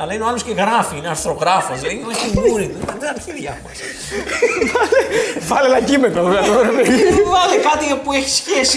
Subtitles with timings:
[0.00, 1.82] Αλλά είναι ο άλλος και γράφει, είναι αρθρογράφος.
[1.82, 2.78] Λέει, είναι στη μούρη του.
[2.90, 3.76] Είναι τα αρχίδια μας.
[5.48, 6.22] Βάλε ένα κείμενο.
[6.22, 6.92] βέβαια, τώρα, ρε παιδί.
[7.34, 8.76] Βάλε κάτι που έχει σχέση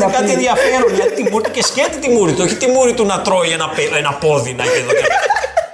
[0.00, 0.90] με κάτι ενδιαφέρον.
[0.94, 2.42] Γιατί τη μούρη και σκέτη τη μούρη του.
[2.46, 4.92] Όχι τη μούρη του να τρώει ένα, πε- ένα πόδι να και εδώ.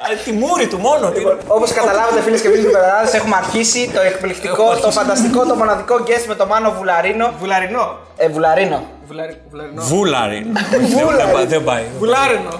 [0.04, 1.10] Αλλά Τη μούρη του μόνο.
[1.10, 4.98] τι- Όπως καταλάβατε, φίλες και φίλοι του Πεδαδάδε, έχουμε αρχίσει το εκπληκτικό, Έχουμε το αρχίσει.
[4.98, 7.26] φανταστικό, το μοναδικό guest με το Μάνο Βουλαρίνο.
[7.40, 7.98] Βουλαρινό.
[8.16, 8.78] Ε, Βουλαρίνο.
[9.10, 9.82] Βουλαρι- Βουλαρινό.
[9.82, 10.46] Βούλαρη.
[10.70, 11.84] Δεν πάει- Δεν πάει.
[11.98, 12.50] Βουλάρινο.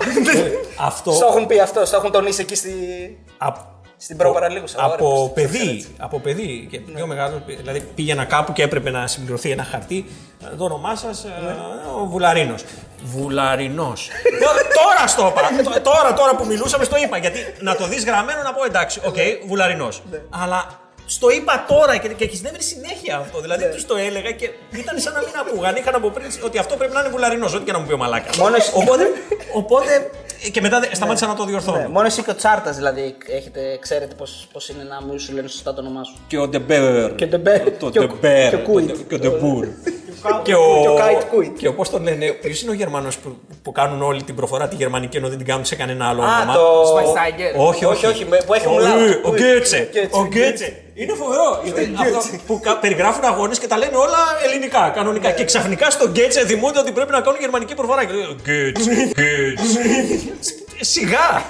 [0.81, 1.13] Αυτό.
[1.13, 2.73] Στο έχουν πει αυτό, στο έχουν τονίσει εκεί στη...
[3.39, 3.57] απ-
[3.97, 4.77] στην προπαραλίγουσα.
[4.85, 9.07] Ωραία, Από πώς- παιδί, από παιδί και πιο μεγάλο, δηλαδή πήγαινα κάπου και έπρεπε να
[9.07, 10.07] συμπληρωθεί ένα χαρτί.
[10.53, 11.27] ε, Το όνομά σας,
[12.01, 12.65] ο Βουλαρίνος.
[13.05, 13.93] Βουλαρινό.
[14.75, 15.71] τώρα στο είπα.
[15.71, 17.17] Τ- Τώρα, τώρα που μιλούσαμε, στο είπα.
[17.19, 19.89] Γιατί να το δεις γραμμένο να πω εντάξει, οκ, Βουλαρινό.
[20.31, 20.67] Αλλά
[21.17, 23.41] στο είπα τώρα και, και συνέβαινε συνέχεια αυτό.
[23.41, 24.47] Δηλαδή τους το έλεγα και
[24.83, 25.77] ήταν σαν να μην ακούγαν.
[25.77, 27.97] Είχαν από πριν ότι αυτό πρέπει να είναι Βουλαρινός, ό,τι και να μου πει ο
[27.97, 28.37] Μαλάκας.
[28.37, 29.05] Μόνο εσύ- Οπότε,
[29.55, 30.11] οπότε
[30.53, 31.79] και μετά δε- σταμάτησα να το διορθώνω.
[31.79, 34.15] Ναι, μόνο εσύ και ο Τσάρτας δηλαδή έχετε, ξέρετε
[34.53, 36.15] πώ είναι να μου σου λένε σωστά το όνομά σου.
[36.27, 37.15] Και ο Ντεμπέρ.
[37.15, 37.71] Και ο Ντεμπέρ.
[37.79, 38.49] Το Και ο- Ντεμπέρ.
[38.49, 38.97] και ο Κούιτ.
[39.09, 39.67] Και ο Ντεμπούρ.
[40.43, 41.57] Και ο Κάιτ Κούιτ.
[41.59, 44.75] Και πώς τον λένε, ποιος είναι ο Γερμανός που, που κάνουν όλη την προφορά τη
[44.77, 46.85] γερμανική ενώ δεν την κάνουν σε κανένα άλλο Α, όνομα; το.
[46.87, 47.53] Σβαϊστάγκερ.
[47.57, 47.85] Όχι, όχι.
[47.85, 48.97] Όχι, όχι, με- που έχει Ο- μουλάω.
[49.25, 49.89] Ο Γκέτσε.
[49.93, 50.83] Γκέτσε, Ο Γκέτσε.
[50.95, 51.61] Είναι φοβερό.
[51.65, 55.29] γιατί αυτό που κα- περιγράφουν αγώνες και τα λένε όλα ελληνικά, κανονικά.
[55.29, 55.35] Ναι.
[55.35, 58.05] Και ξαφνικά στο Γκέτσε θυμούνται ότι πρέπει να κάνουν γερμανική προφορά.
[58.05, 58.91] Και λέει Γκέτσε.
[58.91, 59.81] Γκέτσε.
[60.81, 61.43] Σιγά.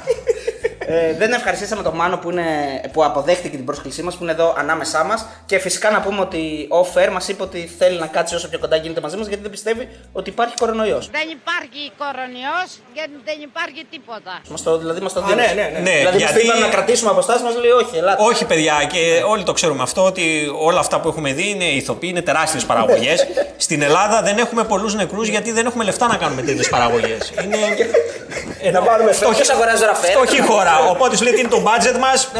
[0.86, 2.44] Ε, δεν ευχαριστήσαμε τον Μάνο που, είναι,
[2.92, 5.26] που αποδέχτηκε την πρόσκλησή μας, που είναι εδώ ανάμεσά μας.
[5.46, 8.58] Και φυσικά να πούμε ότι ο Φερ μας είπε ότι θέλει να κάτσει όσο πιο
[8.58, 11.10] κοντά γίνεται μαζί μας, γιατί δεν πιστεύει ότι υπάρχει κορονοϊός.
[11.12, 14.40] Δεν υπάρχει κορονοϊός και δεν υπάρχει τίποτα.
[14.50, 15.46] Μας το, δηλαδή μας το Α, δίνεις.
[15.46, 15.78] ναι, ναι, ναι.
[15.78, 16.40] Ναι, Δηλαδή, γιατί- γιατί...
[16.46, 18.22] είπαμε να κρατήσουμε αποστάσεις, μας λέει όχι, ελάτε.
[18.24, 20.24] Όχι, παιδιά, και όλοι το ξέρουμε αυτό ότι
[20.60, 23.26] όλα αυτά που έχουμε δει είναι ηθοποιοί, είναι τεράστιες παραγωγές.
[23.56, 27.32] Στην Ελλάδα δεν έχουμε πολλούς νεκρούς γιατί δεν έχουμε λεφτά να κάνουμε τέτοιες παραγωγές.
[27.44, 27.56] Είναι.
[28.72, 29.28] Να βάλουμε φέρ.
[29.34, 30.69] Ποιος αγοράζει τώρα φέρ; Φτωχή χώρα.
[30.90, 32.30] Οπότε σου λέει τι είναι το budget μας;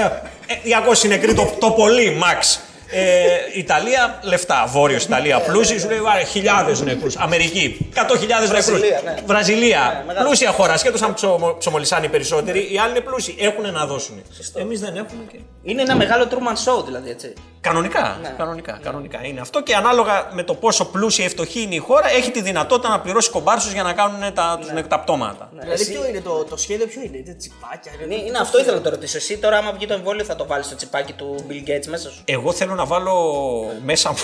[1.04, 2.69] 200 νεκροί το, το πολύ, max.
[2.92, 4.64] Ε, Ιταλία, λεφτά.
[4.68, 5.78] Βόρειος Ιταλία, πλούσιοι.
[5.78, 7.16] Σου λέει βάλε χιλιάδες νεκρούς.
[7.16, 8.48] Αμερική, 100.000 νεκρούς.
[8.48, 9.14] Βραζιλία, ναι.
[9.26, 10.24] Βραζιλία, μεγάλη.
[10.26, 10.76] πλούσια χώρα.
[10.76, 12.72] Σκέτο αν ψωμο, ψωμολισάνε οι περισσότεροι.
[12.72, 13.36] Οι άλλοι είναι πλούσιοι.
[13.38, 14.22] Έχουν να δώσουν.
[14.54, 15.38] Εμείς δεν έχουμε και.
[15.62, 17.32] Είναι ένα μεγάλο Truman Show δηλαδή έτσι.
[17.60, 18.34] Κανονικά, Ναι.
[18.38, 22.10] κανονικά, κανονικά είναι αυτό και ανάλογα με το πόσο πλούσια ή φτωχή είναι η χώρα,
[22.10, 24.82] έχει τη δυνατότητα να πληρώσει κομπάρσους για να κάνουν τα, τους, Ναι.
[24.82, 25.48] τα πτώματα.
[25.60, 27.92] Δηλαδή ποιο είναι το, το σχέδιο, ποιο είναι, είναι τσιπάκια.
[28.04, 29.16] Είναι, είναι αυτό ήθελα να το ρωτήσω.
[29.16, 32.10] Εσύ τώρα, άμα βγει το εμβόλιο, θα το βάλεις στο τσιπάκι του Bill Gates μέσα
[32.10, 33.14] σου; Εγώ θέλω να βάλω
[33.84, 34.16] μέσα μου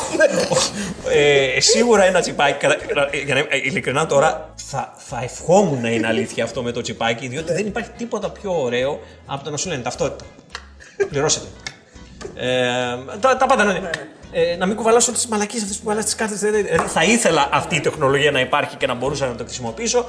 [1.11, 2.59] ε, σίγουρα ένα τσιπάκι.
[2.59, 6.73] κατα- ε, Για να, ε, ειλικρινά τώρα θα, θα ευχόμουν να είναι αλήθεια αυτό με
[6.73, 10.25] το τσιπάκι, διότι δεν υπάρχει τίποτα πιο ωραίο από το να σου λένε ταυτότητα.
[11.11, 11.47] Πληρώσετε.
[12.35, 12.47] Ε,
[13.21, 13.91] τα, τα πάντα να είναι.
[14.33, 16.41] Ε, να μην κουβαλάω όλε τις μαλακίες αυτές που κουβαλάς τις κάρτες.
[16.87, 20.07] θα ήθελα αυτή η τεχνολογία να υπάρχει και να μπορούσα να το χρησιμοποιήσω.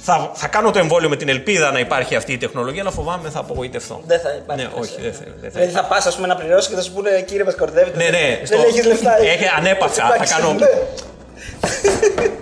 [0.00, 3.30] Θα, θα κάνω το εμβόλιο με την ελπίδα να υπάρχει αυτή η τεχνολογία, αλλά φοβάμαι
[3.30, 4.02] θα απογοητευτώ.
[4.06, 4.64] Δεν θα υπάρχει.
[4.64, 5.34] Ναι, όχι, δεν θέλω.
[5.40, 5.64] Δεν θέλω.
[5.64, 7.96] Δηλαδή θα πας, ας πούμε, να πληρώσεις και θα σου πούνε κύριε, μα κορδεύετε.
[7.96, 8.40] Ναι, ναι.
[8.44, 9.22] Δεν έχεις λεφτά.
[9.22, 10.06] Έχει ανέπαυτα.
[10.06, 10.48] Θα τσιπάκι κάνω.
[10.48, 10.66] σου, ναι.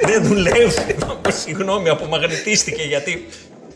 [0.07, 0.75] Δεν δουλεύει.
[1.45, 3.29] Συγγνώμη, απομαγνητίστηκε γιατί.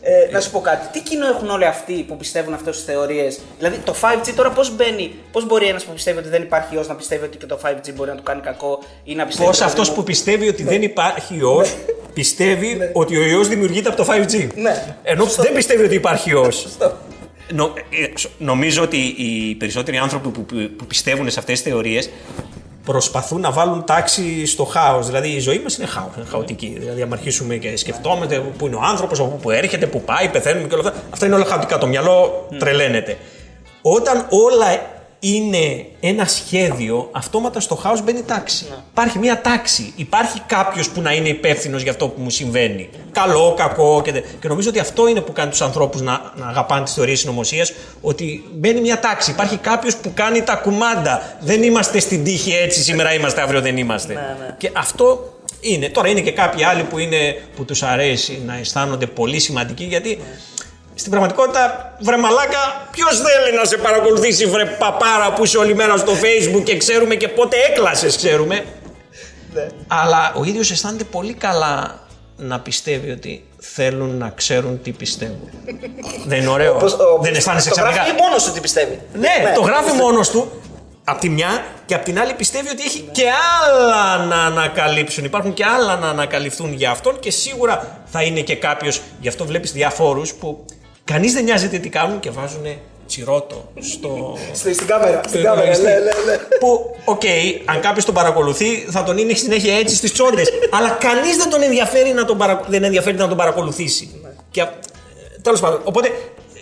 [0.03, 0.87] Ε, να σου πω κάτι.
[0.91, 4.75] Τι κοινό έχουν όλοι αυτοί που πιστεύουν αυτές τις θεωρίες; Δηλαδή το 5G τώρα πώς
[4.75, 7.59] μπαίνει, πώς μπορεί ένας που πιστεύει ότι δεν υπάρχει ιός να πιστεύει ότι και το
[7.63, 9.47] 5G μπορεί να του κάνει κακό ή να πιστεύει.
[9.47, 11.75] Πώς ότι αυτός δεν- που πιστεύει ότι δεν υπάρχει ιός,
[12.13, 14.47] πιστεύει ότι ο ιός δημιουργείται από το 5G.
[14.55, 14.95] Ναι.
[15.03, 16.67] Ενώ δεν πιστεύει ότι υπάρχει ιός.
[17.53, 21.71] Νο, ε, σ- νομίζω ότι οι περισσότεροι άνθρωποι που, που, που πιστεύουν σε αυτές τις
[21.71, 22.09] θεωρίες
[22.85, 25.05] προσπαθούν να βάλουν τάξη στο χάος.
[25.05, 26.75] Δηλαδή η ζωή μας είναι χάος, είναι χαοτική.
[26.79, 30.67] Δηλαδή αν αρχίσουμε και σκεφτόμαστε πού είναι ο άνθρωπος, από πού έρχεται, πού πάει, πεθαίνουμε
[30.67, 31.01] και όλα αυτά.
[31.13, 31.77] Αυτά είναι όλα χαοτικά.
[31.77, 33.17] Το μυαλό τρελαίνεται.
[33.81, 34.65] Όταν όλα
[35.23, 38.65] είναι ένα σχέδιο, αυτόματα στο χάος μπαίνει τάξη.
[38.91, 39.93] Υπάρχει μια τάξη.
[39.95, 42.89] Υπάρχει κάποιος που να είναι υπεύθυνος για αυτό που μου συμβαίνει.
[43.11, 44.01] Καλό, κακό.
[44.03, 46.93] Και, δε- και νομίζω ότι αυτό είναι που κάνει τους ανθρώπους να, να αγαπάνε τις
[46.93, 47.73] θεωρίες συνωμοσίας.
[48.01, 49.31] Ότι μπαίνει μια τάξη.
[49.31, 51.37] Υπάρχει κάποιος που κάνει τα κουμάντα.
[51.41, 54.13] Δεν είμαστε στην τύχη έτσι, σήμερα είμαστε, αύριο δεν είμαστε.
[54.57, 55.89] Και αυτό είναι.
[55.89, 60.19] Τώρα είναι και κάποιοι άλλοι που, είναι, που τους αρέσει να αισθάνονται πολύ σημαντικοί γιατί
[61.01, 65.97] στην πραγματικότητα, βρε μαλάκα, ποιος θέλει να σε παρακολουθήσει, βρε παπάρα που είσαι όλη μέρα
[65.97, 68.65] στο facebook και ξέρουμε και πότε έκλασες, ξέρουμε.
[69.87, 71.99] Αλλά ο ίδιος αισθάνεται πολύ καλά
[72.37, 75.49] να πιστεύει ότι θέλουν να ξέρουν τι πιστεύουν.
[76.25, 76.73] Δεν είναι ωραίο.
[76.73, 78.01] Πώς- ο- Δεν αισθάνεσαι το ξαφνικά.
[78.03, 78.99] γράφει μόνος σου τι πιστεύει.
[79.13, 80.51] Ναι, το γράφει μόνος του.
[81.03, 83.23] Απ' τη μια και απ' την άλλη πιστεύει ότι έχει και
[83.61, 85.23] άλλα να ανακαλύψουν.
[85.25, 89.01] Υπάρχουν και άλλα να ανακαλυφθούν για αυτόν και σίγουρα θα είναι και κάποιος.
[89.19, 90.65] Γι' αυτό βλέπεις διαφόρου που
[91.11, 92.65] κανείς δεν νοιάζεται τι κάνουν και βάζουν
[93.07, 94.37] τσιρότο στο.
[94.53, 95.21] Στη- Στην κάμερα.
[95.27, 95.61] Στην στο κάμερα.
[95.61, 95.83] λογιστή.
[95.83, 96.37] Ναι, ναι, ναι.
[96.59, 97.21] Που, οκ,
[97.65, 100.49] αν κάποιος τον παρακολουθεί, θα τον είναι συνέχεια έτσι στις τσόντες.
[100.75, 102.61] αλλά κανείς δεν τον ενδιαφέρει να τον, παρα...
[102.67, 104.09] δεν ενδιαφέρει να τον παρακολουθήσει.
[104.51, 104.65] Και
[105.41, 106.09] τέλος πάντων, οπότε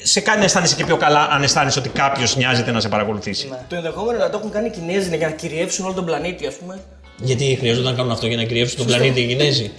[0.04, 3.50] σε κάνει να αισθάνεσαι και πιο καλά αν αισθάνεσαι ότι κάποιος νοιάζεται να σε παρακολουθήσει.
[3.70, 6.56] Το ενδεχόμενο να το έχουν κάνει οι Κινέζοι για να κυριεύσουν όλο τον πλανήτη, ας
[6.56, 6.80] πούμε.
[7.18, 9.72] Γιατί χρειαζόταν να κάνουν αυτό για να κρυεύσουν τον πλανήτη οι Κινέζοι.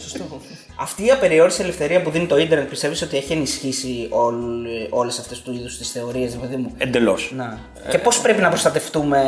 [0.83, 4.09] Αυτή η απεριόριστη ελευθερία που δίνει το ίντερνετ πιστεύεις ότι έχει ενισχύσει
[4.91, 7.33] όλες αυτές του είδους τις θεωρίες, δηλαδή μου; Εντελώς.
[7.37, 7.59] Να.
[7.89, 9.19] Και πώς πρέπει να προστατευτούμε.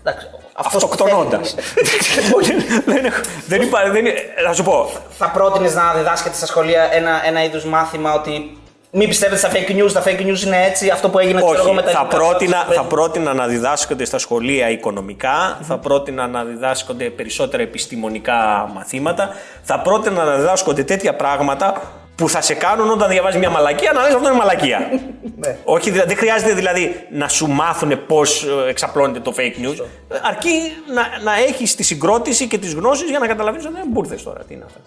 [0.00, 1.54] Εντάξει, αυτός που Αυτοκτονώντας.
[2.44, 3.90] θέλει- δεν, έχω- δεν υπάρχει.
[3.90, 4.04] Δεν,
[4.46, 4.90] θα σου πω.
[5.18, 8.58] Θα πρότεινες να διδάσκεται στα σχολεία ένα, ένα είδους μάθημα ότι
[8.90, 11.72] μην πιστεύετε στα fake news, τα fake news είναι έτσι, αυτό που έγινε ξέρω εγώ,
[11.72, 15.78] με Όχι, τα θα ελληνικά πρότεινα, shots, θα πρότεινα να διδάσκονται στα σχολεία οικονομικά, θα
[15.78, 19.28] πρότεινα να διδάσκονται περισσότερα επιστημονικά μαθήματα,
[19.62, 21.82] θα πρότεινα να διδάσκονται τέτοια πράγματα
[22.14, 24.78] που θα σε κάνουν όταν διαβάζεις μια μαλακία να λες αυτό είναι μαλακία.
[25.36, 25.56] Ναι.
[25.64, 29.86] Όχι, δηλαδή, δεν χρειάζεται δηλαδή να σου μάθουν πώς εξαπλώνεται το fake news.
[30.22, 30.50] Αρκεί
[30.94, 34.22] να, να έχεις τη συγκρότηση και τις γνώσεις για να καταλαβαίνεις ότι δεν είναι μπουρδες
[34.22, 34.40] τώρα.
[34.44, 34.80] Τι είναι αυτά.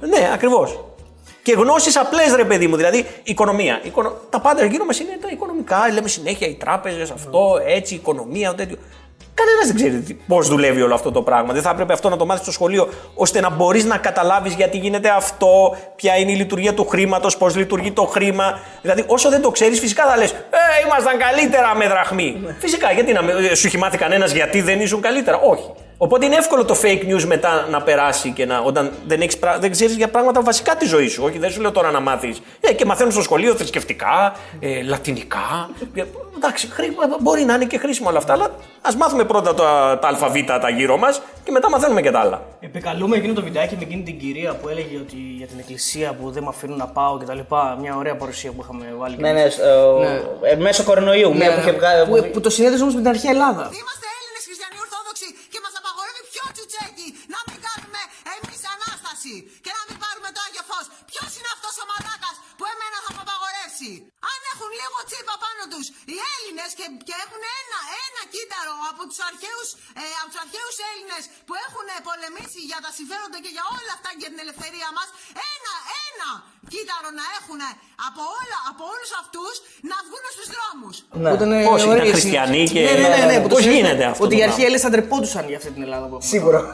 [0.00, 0.78] Ναι, ακριβώς.
[1.42, 2.76] Και γνώσεις απλές, ρε παιδί μου.
[2.76, 3.80] Δηλαδή, οικονομία.
[3.82, 4.12] Οικονο...
[4.30, 5.78] Τα πάντα γύρω μα είναι τα οικονομικά.
[5.92, 8.76] Λέμε συνέχεια οι τράπεζες, αυτό, έτσι, οικονομία, τέτοιο.
[9.34, 11.52] Κανένας δεν ξέρει πώς δουλεύει όλο αυτό το πράγμα.
[11.52, 14.76] Δεν θα έπρεπε αυτό να το μάθεις στο σχολείο, ώστε να μπορείς να καταλάβεις γιατί
[14.78, 18.58] γίνεται αυτό, ποια είναι η λειτουργία του χρήματος, πώς λειτουργεί το χρήμα.
[18.80, 20.36] Δηλαδή, όσο δεν το ξέρεις, φυσικά θα λες: Ε,
[20.86, 22.40] ήμασταν καλύτερα με δραχμή.
[22.58, 25.38] Φυσικά, γιατί να με- σου έχει μάθει κανένας γιατί δεν ήσουν καλύτερα.
[25.38, 25.70] Όχι.
[26.02, 29.58] Οπότε είναι εύκολο το fake news μετά να περάσει και να, όταν δεν, έχεις, πρά-
[29.60, 31.22] δεν ξέρεις για πράγματα βασικά τη ζωή σου.
[31.24, 32.40] Όχι, δεν σου λέω τώρα να μάθεις.
[32.60, 35.70] Ε, και μαθαίνουν στο σχολείο θρησκευτικά, ε, λατινικά.
[35.94, 36.02] Ε,
[36.36, 38.50] εντάξει, χρή- μπορεί να είναι και χρήσιμο όλα αυτά, αλλά
[38.82, 42.42] ας μάθουμε πρώτα τα, τα αλφαβήτα τα γύρω μας και μετά μαθαίνουμε και τα άλλα.
[42.60, 46.30] Επικαλούμε εκείνο το βιντεάκι με εκείνη την κυρία που έλεγε ότι για την εκκλησία που
[46.30, 47.38] δεν με αφήνουν να πάω κτλ.
[47.80, 49.16] Μια ωραία παρουσία που είχαμε βάλει.
[49.18, 51.36] Ναι, ναι, ε, ε, μέσω κορονοϊού.
[51.36, 52.06] Μία που είχε βγάλει.
[52.08, 53.60] που, που το συνέδεσαι όμω με την αρχαία Ελλάδα.
[53.62, 54.06] Είμαστε
[56.40, 57.79] απαγορεύει πιο τσουτσέκι να μην κάνουμε εμείς
[59.20, 60.86] Ανάσταση και να μην πάρουμε το Άγιο Φως.
[61.10, 63.90] Ποιος είναι αυτός ο μαλάκας που εμένα θα μου απαγορεύσει;
[64.30, 69.02] Αν έχουν λίγο τσίπα πάνω τους οι Έλληνες και, και έχουν ένα, ένα κύτταρο από
[69.08, 69.68] τους αρχαίους,
[70.00, 74.08] ε, από τους αρχαίους Έλληνες που έχουν πολεμήσει για τα συμφέροντα και για όλα αυτά
[74.14, 75.08] και για την ελευθερία μας,
[75.54, 75.74] ένα,
[76.08, 76.28] ένα
[76.72, 77.60] κύτταρο να έχουν
[78.08, 79.54] από, όλα, από όλους αυτούς
[79.90, 80.94] να βγουν στους δρόμους.
[81.12, 82.74] Που ήταν, ε, Πώς, ήταν ωραία η χριστιανοί συζήτηση.
[82.74, 84.46] και- Ναι, ναι, ναι, ναι, που το Πώς συνέδεσαι- γίνεται αυτό Ότι το οι πράγμα;
[84.50, 86.30] αρχαίοι Έλληνες θα ντρεπόντουσαν για αυτή την Ελλάδα που έχουμε.
[86.34, 86.58] Σίγουρο.
[86.62, 86.72] Ναι,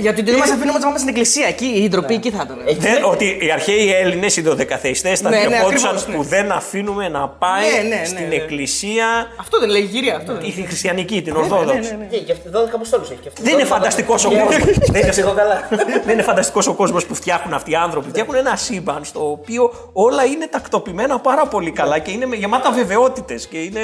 [0.00, 1.46] Γιατί δεν μας αφήνουμε να πάμε στην εκκλησία.
[1.46, 2.58] Εκεί η ντροπή εκεί θα ήταν.
[2.78, 6.14] Δεν- ότι οι αρχαίοι Έλληνες, οι δωδεκαθεϊστές, θα Ναι, ναι, ντρεπόντουσαν ακριβώς, ναι.
[6.16, 8.34] που δεν αφήνουμε να πάει Ναι, ναι, ναι, στην ναι.
[8.34, 9.06] εκκλησία
[9.40, 10.16] Αυτό δεν λέει η κυρία.
[10.16, 10.66] Αυτό δεν τη λέει.
[10.66, 11.90] χριστιανική, την Ναι, ναι, Ορθόδοξη.
[11.90, 12.04] ναι, ναι.
[12.04, 13.42] Και και αυτή 12 αποστόλους έχει και αυτή.
[13.42, 14.56] Δεν είναι 12 φανταστικός ο αποστόλους.
[14.66, 14.88] κόσμος.
[14.94, 15.68] Δεν είναι εγώ καλά.
[16.04, 18.08] Δεν είναι φανταστικός ο κόσμος που φτιάχνουν αυτοί οι άνθρωποι.
[18.08, 22.70] Φτιάχνουν ένα σύμπαν στο οποίο όλα είναι τακτοποιημένα πάρα πολύ καλά και είναι με- γεμάτα
[22.72, 23.46] βεβαιότητες.
[23.46, 23.80] Και είναι.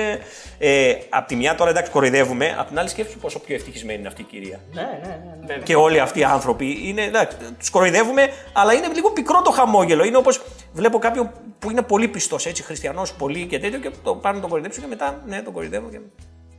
[0.59, 4.09] Ε, απ' τη μια τώρα εντάξει κοροϊδεύουμε, απ' την άλλη σκέψου πόσο πιο ευτυχισμένη είναι
[4.09, 4.61] αυτή η κυρία.
[4.73, 5.55] Ναι, ναι, ναι.
[5.57, 5.63] Ναι.
[5.63, 7.03] Και όλοι αυτοί οι άνθρωποι είναι.
[7.03, 10.05] Εντάξει, τους κοροϊδεύουμε, αλλά είναι λίγο πικρό το χαμόγελο.
[10.05, 10.43] Είναι όπως
[10.73, 14.41] βλέπω κάποιον που είναι πολύ πιστός, έτσι, χριστιανός, πολύ και τέτοιο, και το πάνε να
[14.41, 15.91] τον κοροϊδέψουν και μετά, ναι, τον κοροϊδεύουν.
[15.91, 15.99] Και...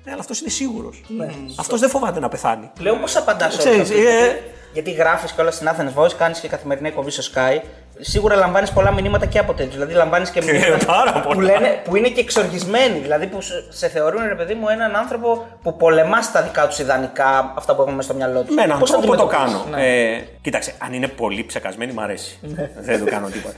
[0.03, 1.03] Ναι, αλλά αυτός είναι σίγουρος.
[1.07, 1.27] Ναι.
[1.59, 2.69] Αυτός δεν φοβάται να πεθάνει.
[2.79, 4.11] Πλέον πώς απαντάς σε Ξέρεις, όλα αυτά.
[4.25, 4.41] ε,
[4.77, 7.59] Γιατί γράφεις και όλα στην Athens Voice, κάνεις και καθημερινή εκπομπή στο Sky.
[7.99, 9.73] Σίγουρα λαμβάνεις πολλά μηνύματα και από τέτοιους.
[9.73, 11.35] Δηλαδή λαμβάνεις και μηνύματα πάρα πολλά.
[11.35, 12.99] που, λένε, που είναι και εξοργισμένοι.
[12.99, 16.79] Δηλαδή που σε- σε θεωρούν, ρε παιδί μου, έναν άνθρωπο που πολεμάς στα δικά τους
[16.79, 18.55] ιδανικά, αυτά που έχουν μέσα στο μυαλό τους.
[18.55, 19.75] Με έναν Πώς τρόπο το αντιμετωπίζεις, κάνω.
[19.77, 19.87] Ναι.
[20.13, 22.39] Ε, κοίταξε, αν είναι πολύ ψεκασμένοι, μου αρέσει.
[22.79, 23.55] δεν το κάνω τίποτα.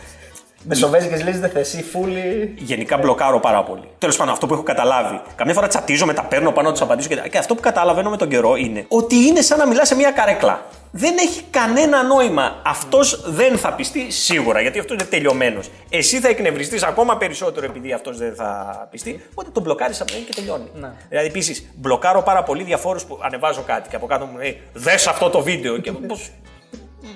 [0.63, 2.53] Μεσοβέζικε λύσει δεν θες, ή φούλη.
[2.57, 3.83] Γενικά μπλοκάρω πάρα πολύ.
[3.97, 5.21] Τέλος πάντων, αυτό που έχω καταλάβει.
[5.35, 7.61] Καμιά φορά τσατίζω, με τα παίρνω πάνω να τους απαντήσω και, τα- και αυτό που
[7.61, 10.65] καταλαβαίνω με τον καιρό είναι ότι είναι σαν να μιλάς σε μια καρέκλα.
[10.91, 12.61] Δεν έχει κανένα νόημα.
[12.65, 15.69] Αυτός δεν θα πιστεί σίγουρα, γιατί αυτό είναι τελειωμένος.
[15.89, 19.23] Εσύ θα εκνευριστείς ακόμα περισσότερο επειδή αυτός δεν θα πιστεί.
[19.31, 20.69] Οπότε τον μπλοκάρεις από την και τελειώνει.
[21.09, 25.07] Δηλαδή, επίσης, μπλοκάρω πάρα πολύ διαφόρους που ανεβάζω κάτι και από κάτω μου λέει Δες
[25.07, 25.77] αυτό το βίντεο.
[25.77, 26.29] και πώς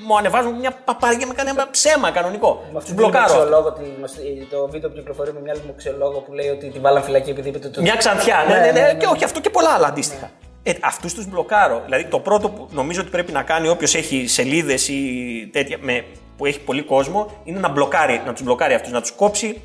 [0.08, 2.50] μου ανεβάζουν μια παπάρια με κανένα ψέμα κανονικό.
[2.72, 3.34] Με αυτή Τους την μπλοκάρω.
[3.34, 7.04] λοιμοξιολόγο, τη γνωστή- το βίντεο που κυκλοφορεί με μια λοιμοξιολόγο που λέει ότι την βάλαν
[7.04, 9.88] φυλακή επειδή είπε το Μια ξανθιά, ναι, ναι, ναι, και όχι αυτό και πολλά άλλα
[9.88, 10.32] αντίστοιχα.
[10.64, 11.82] Ε, Αυτούς τους μπλοκάρω.
[11.86, 16.06] Δηλαδή, το πρώτο που νομίζω ότι πρέπει να κάνει όποιος έχει σελίδες ή τέτοια με,
[16.38, 19.62] που έχει πολύ κόσμο είναι να μπλοκάρει, να τους μπλοκάρει αυτούς, να τους κόψει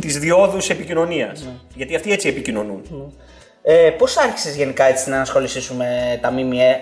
[0.00, 1.48] τις διόδους επικοινωνίας.
[1.74, 2.82] Γιατί αυτοί έτσι επικοινωνούν.
[3.62, 6.80] Ε, Πώς άρχισες γενικά έτσι να ασχοληθεί σου με τα ΜΜΕ,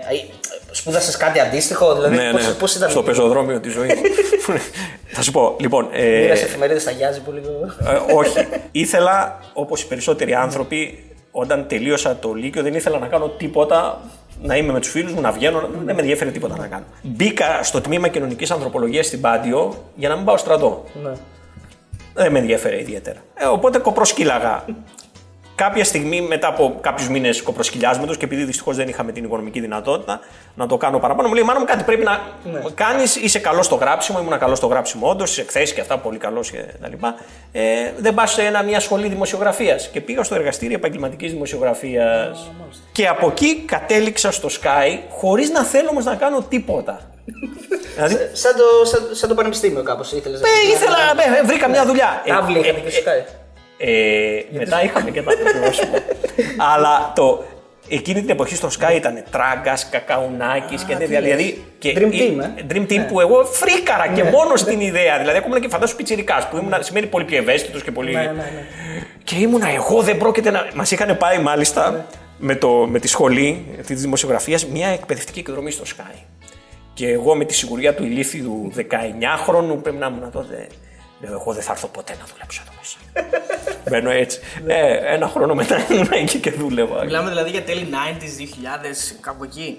[0.79, 2.91] Σπούδασες κάτι αντίστοιχο, δηλαδή ναι, πώς, ναι, πώς ήταν.
[2.91, 3.93] στο πεζοδρόμιο της ζωής.
[5.15, 5.89] Θα σου πω, λοιπόν.
[5.93, 7.49] Ε, Μοίρασε εφημερίδες στα Γιάζι που λίγο.
[8.09, 8.47] Ε, όχι.
[8.73, 14.01] ήθελα, όπως οι περισσότεροι άνθρωποι, όταν τελείωσα το Λύκειο, δεν ήθελα να κάνω τίποτα.
[14.43, 16.85] Να είμαι με τους φίλους μου, να βγαίνω, να- δεν με ενδιαφέρει τίποτα να κάνω.
[17.03, 20.85] Μπήκα στο τμήμα κοινωνικής ανθρωπολογίας στην Πάντιο για να μην πάω στρατό.
[21.03, 21.11] Ναι.
[22.15, 23.19] Δεν με ενδιαφέρει ιδιαίτερα.
[23.35, 24.65] Ε, οπότε κοπροσκύλαγα
[25.59, 30.21] κάποια στιγμή μετά από κάποιους μήνες κοπροσκυλιάσματος και επειδή δυστυχώς δεν είχαμε την οικονομική δυνατότητα
[30.55, 32.21] να το κάνω παραπάνω, μου λέει: Μάνα μου κάτι πρέπει να
[32.53, 32.61] Ναι.
[32.75, 33.17] κάνεις.
[33.17, 34.19] Είσαι καλός στο γράψιμο.
[34.23, 37.15] Ήμουν καλός στο γράψιμο, όντως, σε εκθέσεις και αυτά, πολύ καλός και τα λοιπά.
[37.53, 37.63] Ε,
[37.99, 39.89] δεν πας σε ένα, μια σχολή δημοσιογραφίας.
[39.89, 42.51] Και πήγα στο εργαστήριο επαγγελματικής δημοσιογραφίας.
[42.93, 47.01] Και από εκεί κατέληξα στο Sky χωρίς να θέλω όμως να κάνω τίποτα.
[47.95, 50.41] δηλαδή, Σαν το, σαν, σαν το πανεπιστήμιο κάπως ήθελες.
[50.41, 50.97] ε, ήθελα,
[51.39, 52.23] ε, βρήκα μια δουλειά.
[52.25, 53.33] Ε, Αύλη ε, είχατε και ε, στο Sky.
[53.79, 55.99] Ε, μετά είχαμε και τα πρόσωπα.
[56.75, 57.45] Αλλά το,
[57.89, 61.21] εκείνη την εποχή στο Sky ήταν Τράγκα, Κακαουνάκης και τέτοια.
[61.21, 62.65] Δηλαδή, και Dream η- Team, ε.
[62.73, 65.19] Dream Team που εγώ φρίκαρα και μόνος στην ιδέα.
[65.19, 68.13] Δηλαδή, ακόμα και φαντάσου πιτσιρικάς που ήμουν, σημαίνει πολύ πιο ευαίσθητος και πολύ.
[68.15, 68.67] Ναι, ναι, ναι.
[69.25, 70.69] Και ήμουνα εγώ δεν πρόκειται να.
[70.75, 72.07] Μας είχαν πάει μάλιστα
[72.39, 76.17] με, το, με τη σχολή της δημοσιογραφίας μια εκπαιδευτική εκδρομή στο Sky.
[76.95, 80.67] Και εγώ με τη σιγουριά του ηλίθιου 19χρονου πρέπει να ήμουν τότε.
[81.21, 82.97] Λέω, εγώ δεν θα έρθω ποτέ να δουλέψω εδώ μέσα.
[83.91, 84.39] Μπαίνω έτσι.
[84.67, 87.05] ε, ένα χρόνο μετά ήμουν εκεί και δούλευα.
[87.05, 89.79] Μιλάμε δηλαδή για τέλη 90s, 2000, κάπου εκεί.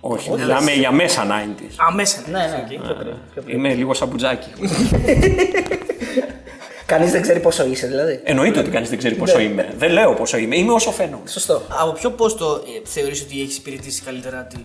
[0.00, 1.74] Όχι, μιλάμε για μέσα 90s.
[1.88, 2.22] Α, μέσα.
[2.30, 2.64] Ναι, ναι.
[2.66, 2.78] Εκεί.
[2.84, 3.56] πιο πριν, πιο πριν.
[3.58, 4.48] Είμαι λίγο σαμπουτζάκι.
[6.86, 8.20] Κανείς δεν ξέρει πόσο είσαι, δηλαδή.
[8.24, 9.74] Εννοείται ότι κανείς δεν ξέρει πόσο είμαι.
[9.76, 10.56] Δεν λέω πόσο είμαι.
[10.56, 11.28] Είμαι όσο φαίνομαι.
[11.28, 11.62] Σωστό.
[11.80, 14.56] Από ποιο πόστο ε, θεωρείς ότι έχεις υπηρετήσει καλύτερα τη.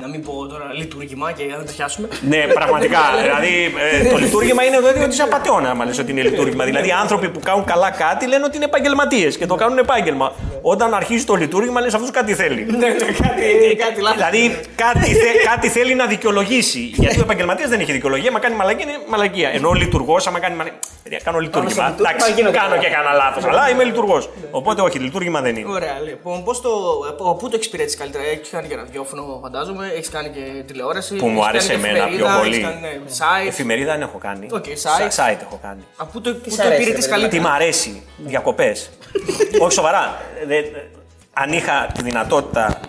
[0.00, 2.08] Να μην πω τώρα λειτουργήμα και να το πιάσουμε.
[2.28, 2.98] Ναι, πραγματικά.
[3.22, 3.74] δηλαδή,
[4.04, 6.64] ε, το λειτουργήμα είναι το ίδιο τη απαταιώνα, άμα λες ότι είναι λειτουργήμα.
[6.64, 10.32] δηλαδή, οι άνθρωποι που κάνουν καλά κάτι λένε ότι είναι επαγγελματίες και το κάνουν επάγγελμα.
[10.62, 12.66] Όταν αρχίζει το λειτουργήμα, λες αυτός κάτι θέλει.
[12.78, 14.16] Ναι, κάτι, κάτι λάθος.
[14.16, 16.78] Δηλαδή κάτι, θε- κάτι θέλει να δικαιολογήσει.
[16.94, 18.30] Γιατί ο επαγγελματίας δεν έχει δικαιολογία.
[18.32, 19.48] Μα κάνει μαλακία είναι μαλακία.
[19.48, 20.78] Ενώ ο λειτουργός, άμα κάνει μαλακία.
[21.24, 21.88] Κάνω λειτουργήμα.
[21.88, 22.82] λειτουργήμα Εντάξει, γίνονται κάνω καλά.
[22.82, 23.44] και κανένα λάθος.
[23.44, 24.30] Αλλά είμαι λειτουργός.
[24.50, 25.70] Οπότε όχι, λειτουργήμα δεν είναι.
[25.70, 26.70] Ωραία, λοιπόν, πώς το,
[27.08, 31.14] από πού το εξυπηρέτησες καλύτερα, έχει κάνει και ραδιόφωνο, φαντάζομαι, έχεις κάνει και τηλεόραση.
[31.16, 32.54] Που μου έχεις άρεσε κάνει και εμένα πιο εφημερίδα, πολύ.
[32.54, 33.46] έχεις Κάνει, ναι, site.
[33.46, 34.46] Εφημερίδα δεν έχω κάνει.
[34.52, 35.32] Οκ, Σα- site.
[35.32, 35.82] Site έχω κάνει.
[35.96, 37.42] Από πού το, πού σ' το αρέσει, υπηρετείς ρε παιδί μου; Τι καλύτερα.
[37.42, 38.90] μ' αρέσει, διακοπές.
[39.64, 40.20] Όχι σοβαρά.
[40.46, 40.64] Δεν-
[41.32, 42.80] αν είχα τη δυνατότητα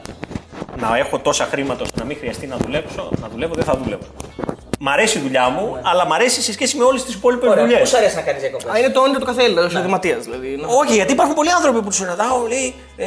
[0.79, 4.03] να έχω τόσα χρήματα ώστε να μην χρειαστεί να δουλέψω, να δουλεύω, δεν θα δούλευα.
[4.79, 7.61] Μ' αρέσει η δουλειά μου, αλλά μ' αρέσει σε σχέση με όλες τις υπόλοιπες Ωραία.
[7.63, 7.79] δουλειές.
[7.79, 10.47] Πώς σου αρέσει να κάνεις διακοπές; Α, είναι το όνειρο του καθένα, ο εισοδηματίας δηλαδή.
[10.61, 13.05] να- Όχι, γιατί υπάρχουν πολλοί άνθρωποι που τους συναντάω, λέει, ε,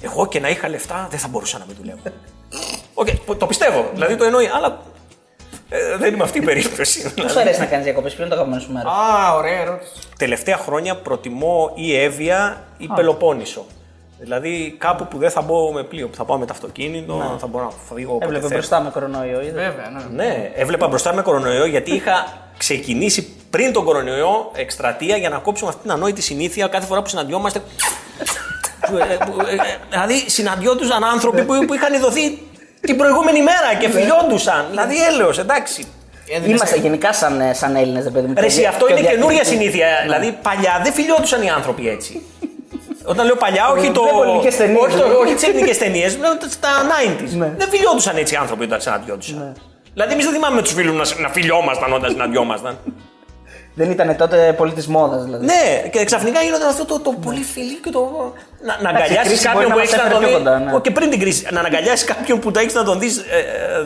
[0.00, 1.98] εγώ και να είχα λεφτά δεν θα μπορούσα να μην δουλεύω.
[2.94, 4.80] Οκ, το πιστεύω, δηλαδή το εννοεί, αλλά
[5.68, 7.12] ε, δεν είμαι αυτή η περίπτωση.
[7.22, 8.90] Πώς σου αρέσει να κάνεις διακοπές, ποιο είναι το αγαπημένο σου μέρος.
[8.90, 9.90] Α, ωραία ερώτηση.
[10.18, 13.64] Τελευταία χρόνια προτιμώ ή Εύβοια ή Πελοπόννησο.
[14.20, 17.46] Δηλαδή κάπου που δεν θα μπω με πλοίο, που θα πάω με το αυτοκίνητο, θα
[17.46, 18.58] μπορώ να φύγω όποτε Έβλεπε θέλω.
[18.58, 19.40] μπροστά με κορονοϊό.
[19.40, 20.24] είδες; Βέβαια, ναι.
[20.24, 22.26] Ναι, έβλεπα μπροστά με κορονοϊό γιατί είχα
[22.58, 27.08] ξεκινήσει πριν τον κορονοϊό εκστρατεία για να κόψουμε αυτή την ανόητη συνήθεια κάθε φορά που
[27.08, 27.62] συναντιόμαστε.
[28.96, 29.56] Ε, που, ε, ε,
[29.90, 32.42] δηλαδή συναντιόντουσαν άνθρωποι που, που είχαν ειδωθεί
[32.80, 34.66] την προηγούμενη μέρα και φιλιόντουσαν.
[34.70, 35.86] δηλαδή έλεος, εντάξει.
[36.30, 38.34] Έδινες- Είμαστε γενικά σαν, ε, σαν Έλληνες, ρε παιδί μου.
[38.38, 39.28] Ρε, εσύ, και- αυτό και είναι διακριτικοί.
[39.28, 39.86] καινούρια συνήθεια.
[40.02, 42.22] Δηλαδή παλιά δεν φιλιόντουσαν οι άνθρωποι έτσι.
[43.04, 44.02] Όταν λέω παλιά, όχι το.
[44.02, 45.14] Βλέπω ελληνικές ταινίες, Όχι, το, δηλαδή.
[45.24, 47.32] όχι τις ελληνικές ταινίες, λέω στα 90s.
[47.36, 47.52] Ναι.
[47.56, 49.56] Δεν φιλιόντουσαν έτσι οι άνθρωποι όταν συναντιόντουσαν.
[49.92, 52.78] Δηλαδή, εμείς δεν θυμάμαι με τους φίλους να, να φιλιόμασταν όταν συναντιόμασταν.
[53.74, 55.44] Δεν ήταν τότε πολύ τη μόδας δηλαδή.
[55.44, 58.32] ναι, και ξαφνικά γίνονταν αυτό το, το πολύ φιλί και το.
[58.62, 60.36] Να, να Εντάξει, η αγκαλιάσει κρίση κάποιον μπορεί που να έχει μας να τον έφερε
[60.36, 60.42] δει.
[60.42, 60.74] πιο κοντά, ναι.
[60.76, 61.46] Ω, Και πριν την κρίση.
[61.50, 63.24] Να αγκαλιάσει κάποιον που το έχει να τον δεις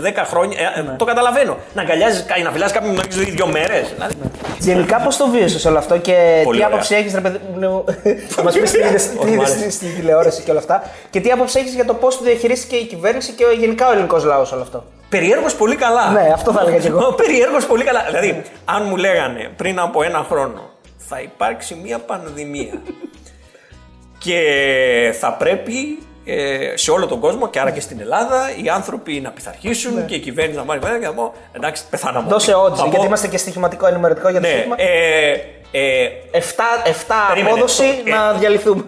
[0.03, 0.59] 10 χρόνια.
[0.61, 1.57] ε, ε, Το καταλαβαίνω.
[1.75, 3.93] Να αγκαλιάζει, να φυλάς κάποιον που τον έχει δει δύο μέρες.
[3.95, 4.15] Δηλαδή,
[4.59, 6.75] Γενικά πώς το βίωσες όλο αυτό και Πολύ τι ωραία.
[6.75, 7.85] άποψη έχεις, ρε παιδί μου.
[8.35, 9.71] Θα μας πεις τι είδες- τι Όχι, μ' είδες άρεσε.
[9.71, 10.83] στην τηλεόραση και όλα αυτά.
[11.11, 14.25] Και τι άποψη έχεις για το πώς το διαχειρίστηκε η κυβέρνηση και γενικά ο ελληνικός
[14.25, 14.85] λαός όλο αυτό.
[15.09, 16.11] Περιέργως πολύ καλά.
[16.11, 17.13] Ναι, αυτό θα έλεγα κι εγώ.
[17.23, 18.05] Περιέργως πολύ καλά.
[18.09, 20.71] Δηλαδή, αν μου λέγανε πριν από ένα χρόνο
[21.09, 22.73] θα υπάρξει μια πανδημία
[24.23, 29.21] και θα πρέπει ε, σε όλο τον κόσμο και άρα και στην Ελλάδα οι άνθρωποι
[29.21, 32.25] να πειθαρχήσουν και η κυβέρνηση να πάρει μέτρα και να πω εντάξει, πεθάναμε.
[32.27, 32.33] Ναι.
[32.33, 34.75] Δώσε Θα όντω, πω, γιατί είμαστε και στοιχηματικό ενημερωτικό για το Ναι, σύστημα.
[34.79, 35.31] ε,
[35.71, 37.55] ε, 7, 7 Περίμενε.
[37.55, 38.85] απόδοση Ε, να διαλυθούμε.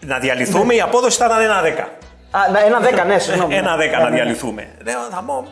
[0.00, 1.88] να διαλυθούμε, η απόδοση θα ήταν ένα 10.
[2.30, 3.54] Α, να- ένα 10, ναι, συγγνώμη.
[3.54, 4.14] Ένα Ναι, 10 ναι, να ναι.
[4.14, 4.68] διαλυθούμε.
[4.84, 5.46] Λέω, θα πω.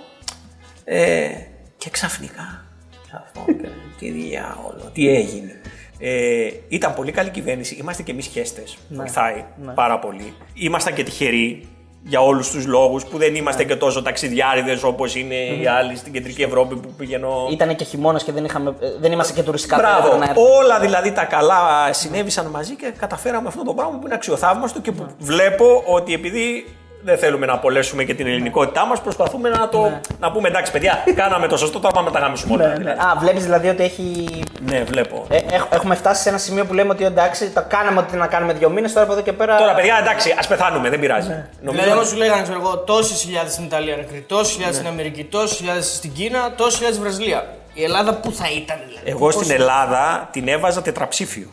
[0.85, 1.29] Ε,
[1.77, 2.65] και ξαφνικά.
[3.11, 5.61] θα πω, και Τι διάολο, τι έγινε.
[5.99, 7.75] Ε, ήταν πολύ καλή κυβέρνηση.
[7.81, 8.77] Είμαστε και εμείς χέστες.
[8.89, 8.97] Ναι.
[8.97, 10.35] Βοηθάει πάρα πολύ.
[10.55, 11.69] Ήμασταν και τυχεροί
[12.09, 13.69] για όλους τους λόγους που δεν είμαστε Ναι.
[13.69, 17.49] και τόσο ταξιδιάριδες όπως είναι οι άλλοι στην κεντρική Ευρώπη που πηγαίνω.
[17.53, 20.01] Ήταν και χειμώνας και δεν, είχαμε, ε, δεν είμαστε και τουριστικά Μπράβο.
[20.01, 20.49] θέατρα να έρθουμε.
[20.63, 24.93] Όλα δηλαδή τα καλά συνέβησαν μαζί και καταφέραμε αυτό το πράγμα που είναι αξιοθαύμαστο και
[24.93, 26.67] που βλέπω ότι επειδή
[27.07, 31.05] δεν θέλουμε να απολέσουμε και την ελληνικότητά μας, προσπαθούμε να, το, να πούμε εντάξει, παιδιά,
[31.15, 32.63] κάναμε το σωστό, τώρα πάμε να τα γάμισουμε όλα.
[32.67, 32.79] Ναι, ναι.
[32.79, 32.99] δηλαδή.
[33.01, 34.27] Α, βλέπεις δηλαδή ότι έχει.
[34.71, 35.27] Ναι, βλέπω.
[35.29, 38.27] Ε, έχ- έχουμε φτάσει σε ένα σημείο που λέμε ότι εντάξει, το κάναμε ό,τι να
[38.27, 39.57] κάνουμε δύο μήνες, τώρα από εδώ και πέρα.
[39.57, 41.29] Τώρα, παιδιά, εντάξει, ας πεθάνουμε, δεν πειράζει.
[41.29, 41.49] Ναι.
[41.61, 44.89] Νομίζω- Δηλαδή, άμα σου λέγανε, ξέρω εγώ, τόσες χιλιάδες στην Ιταλία νεκροί, τόσες χιλιάδες στην
[44.89, 47.47] Αμερική, τόσες χιλιάδες στην Κίνα, τόσες χιλιάδες στη Βραζιλία.
[47.75, 51.49] Η Ελλάδα πού θα ήταν, δηλαδή; Εγώ Πώς- στην Ελλάδα την έβαζα τετραψήφιο.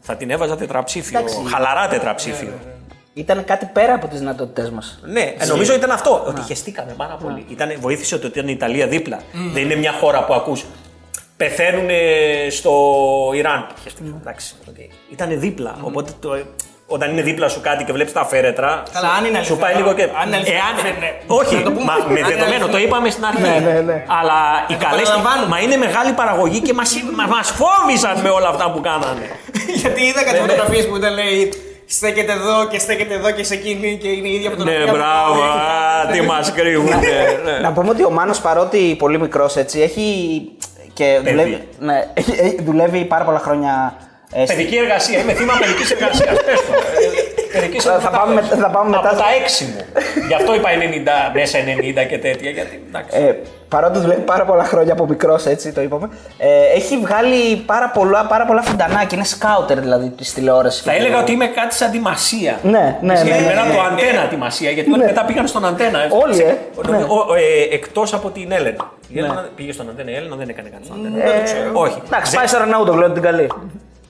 [0.00, 1.20] Θα την έβαζα τετραψήφιο.
[1.52, 2.52] Χαλαρά τετραψήφιο.
[3.14, 4.98] Ήταν κάτι πέρα από τις δυνατότητές μας.
[5.02, 6.24] Ναι, ε, νομίζω ήταν αυτό.
[6.26, 7.44] Ότι χεστήκαμε πάρα πολύ.
[7.48, 9.18] Ήτανε, βοήθησε ότι ήταν η Ιταλία δίπλα.
[9.52, 10.64] Δεν είναι μια χώρα που ακούς
[11.36, 11.88] πεθαίνουν
[12.50, 12.72] στο
[13.34, 13.66] Ιράν.
[13.82, 14.54] Χεστήκαμε, εντάξει.
[14.70, 14.90] Okay.
[15.12, 15.76] Ήταν δίπλα.
[15.80, 16.28] Οπότε το,
[16.86, 18.82] όταν είναι δίπλα σου κάτι και βλέπεις τα φέρετρα.
[18.92, 20.02] Καλά, αν είναι Σου αλήθεια, πάει λίγο και.
[20.20, 21.10] αν είναι αλήθεια, Εάν- ναι, ναι.
[21.26, 21.84] Όχι, Να το πούμε.
[21.84, 22.72] μα, Αν με είναι δεδομένο, αλήθεια.
[22.72, 23.40] το είπαμε στην αρχή.
[23.40, 24.04] Ναι, ναι, ναι.
[24.18, 25.02] Αλλά οι καλέ.
[25.02, 25.48] παραλαμβάνουμε.
[25.48, 26.82] Μα είναι μεγάλη παραγωγή και μα
[27.34, 29.26] μας φόβησαν με όλα αυτά που κάνανε.
[29.82, 31.52] Γιατί είδα κάτι φωτογραφίες που ήταν λέει
[31.86, 34.92] στέκεται εδώ και στέκεται εδώ και σε εκείνη και είναι η ίδια ναι, φωτογραφία.
[34.92, 35.42] μπράβο.
[35.42, 36.90] α, Τι μας κρύβουν.
[37.62, 40.04] Να πούμε ότι ο Μάνος παρότι πολύ μικρός έτσι έχει.
[40.92, 43.96] και δουλεύει, ναι, έχει- έχει- δουλεύει πάρα πολλά χρόνια.
[44.32, 45.18] ε, στη- Παιδική εργασία.
[45.20, 46.36] Είμαι θύμα παιδικής εργασίας.
[46.44, 46.72] Πες το.
[46.72, 48.20] Ε, παιδικής Θα- θα εργασίας.
[48.20, 49.84] πάμε με- θα πάμε μετά Από στο- τα έξι μου.
[50.28, 52.50] Γι' αυτό είπα 90, μέσα 90 και τέτοια.
[52.50, 53.16] Γιατί, εντάξει.
[53.74, 57.90] Ε, παρότι δουλεύει πάρα πολλά χρόνια από μικρός, έτσι το είπαμε, ε, έχει βγάλει πάρα
[57.90, 59.08] πολλά, πάρα πολλά φουντανάκια.
[59.12, 60.82] Είναι σκάουτερ δηλαδή της τηλεόρασης.
[60.82, 62.58] Θα έλεγα ότι είμαι κάτι σαν τη Μασία.
[62.62, 63.88] Ναι, ναι, ναι, Συγκεκριμένα ναι, το ναι.
[63.92, 65.06] αντένα τη Μασία, γιατί όλοι Ναι.
[65.06, 65.98] μετά πήγαν στον αντένα.
[66.22, 66.56] Όλοι, ε,
[66.90, 66.98] ναι.
[67.70, 68.90] Εκτός από την Έλενα.
[69.08, 71.24] Η Έλενα πήγε στον αντένα, η Έλενα δεν έκανε κάτι στον αντένα.
[71.24, 71.40] Ε,
[71.72, 71.98] Όχι.
[72.06, 73.50] Εντάξει, πάει στο Ραναούτο, λέω την καλή.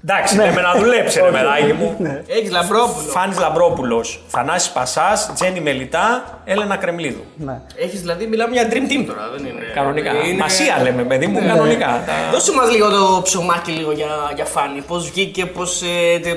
[0.09, 1.97] Εντάξει, λέμε να δουλέψει, ρε παιδάκι μου.
[2.27, 3.09] Έχεις λαμπρόπουλο.
[3.09, 7.25] Φάνης Λαμπρόπουλος, Θανάσης Πασάς, Τζένι Μελιτά, Έλενα Κρεμλίδου.
[7.37, 7.61] Ναι.
[7.77, 9.61] Έχεις δηλαδή, μιλάμε για dream team τώρα, δεν είναι.
[9.75, 10.11] Κανονικά.
[10.11, 11.87] Είναι- Μασία λέμε, παιδί μου, κανονικά.
[12.07, 14.81] Τα- Δώσε μας λίγο το ψωμάκι λίγο για, για φάνη.
[14.81, 15.83] Πώς βγήκε, πώς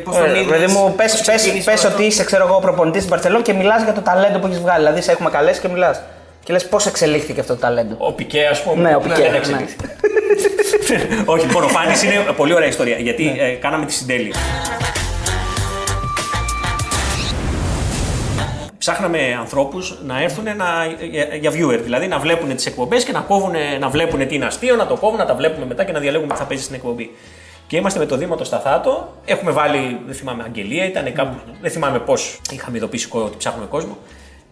[0.04, 2.04] πώς τον Ε, είδες, Παιδί μου, πώς πες, πες, ξεκίνησε πες όλο ότι αυτό.
[2.04, 4.84] είσαι, ξέρω εγώ, προπονητής στην Παρσελόν και μιλάς για το ταλέντο που έχεις βγάλει.
[4.84, 6.02] Δηλαδή, σε έχουμε καλέσει και μιλάς.
[6.44, 7.96] Και λες πώς εξελίχθηκε αυτό το ταλέντο.
[7.98, 8.90] Ο Πικέ, ας πούμε.
[8.90, 9.38] Ναι, ο Πικέ, δεν ναι.
[9.38, 9.86] εξελίχθηκε.
[11.26, 12.98] Όχι, λοιπόν, ο Φάνης είναι πολύ ωραία ιστορία.
[12.98, 13.42] Γιατί Ναι.
[13.44, 14.36] ε, κάναμε τη συντέλεια.
[18.78, 20.66] Ψάχναμε ανθρώπους να έρθουν να,
[21.12, 24.46] για, για viewer, δηλαδή να βλέπουν τις εκπομπές και να, κόβουν, να βλέπουν τι είναι
[24.46, 26.76] αστείο, να το κόβουν, να τα βλέπουμε μετά και να διαλέγουμε τι θα παίζει στην
[26.76, 27.16] εκπομπή.
[27.68, 29.14] Και είμαστε με το Δήμα το Σταθάτο.
[29.26, 31.36] Έχουμε βάλει, δεν θυμάμαι, αγγελία, ήταν κάπου.
[31.62, 33.98] Δεν θυμάμαι πώς είχαμε ειδοποιήσει κο- ότι ψάχνουμε κόσμο.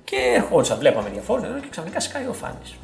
[0.03, 2.75] Και ερχόντουσαν, βλέπαμε διαφόρου και ξαφνικά σκάει ο Φάνης.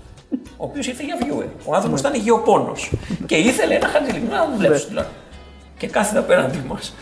[0.57, 1.47] Ο οποίος ήρθε για viewer.
[1.65, 2.73] Ο άνθρωπος ήταν γεωπόνο.
[3.25, 5.15] και ήθελε ένα χαρτζηλίκι να δουλέψει τουλάχιστον.
[5.77, 6.95] Και κάθεται απέναντί μας.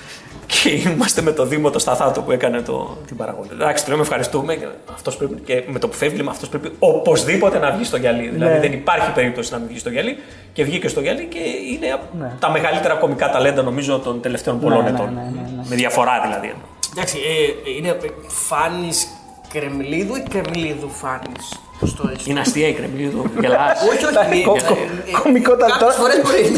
[0.45, 3.49] Και είμαστε με το Δήμο το Σταθάτο που έκανε το, την παραγωγή.
[3.51, 4.55] Εντάξει, του λέμε ευχαριστούμε.
[4.55, 7.97] Και, αυτός πρέπει, και με το που φεύγει, λέμε αυτός πρέπει οπωσδήποτε να βγει στο
[7.97, 8.27] γυαλί.
[8.29, 10.17] Δηλαδή δεν υπάρχει περίπτωση να μην βγει στο γυαλί.
[10.53, 11.39] Και βγήκε στο γυαλί και
[11.73, 15.13] είναι από τα μεγαλύτερα κομικά ταλέντα νομίζω των τελευταίων πολλών ναι, ετών.
[15.13, 15.63] ναι, ναι, ναι.
[15.69, 16.53] Με διαφορά δηλαδή.
[16.91, 19.07] Εντάξει, ε, είναι φάνης
[19.53, 22.25] Κρεμλίδου ή Κρεμλίδου φάνης; Πώς το έχεις.
[22.27, 23.81] Είναι αστεία η Κρεμλίδου, γελάς.
[23.89, 24.43] Όχι, όχι.
[24.43, 25.91] Κο- κο- κομικό ήταν Κάποιε τώρα.
[25.93, 26.51] φορέ μπορεί.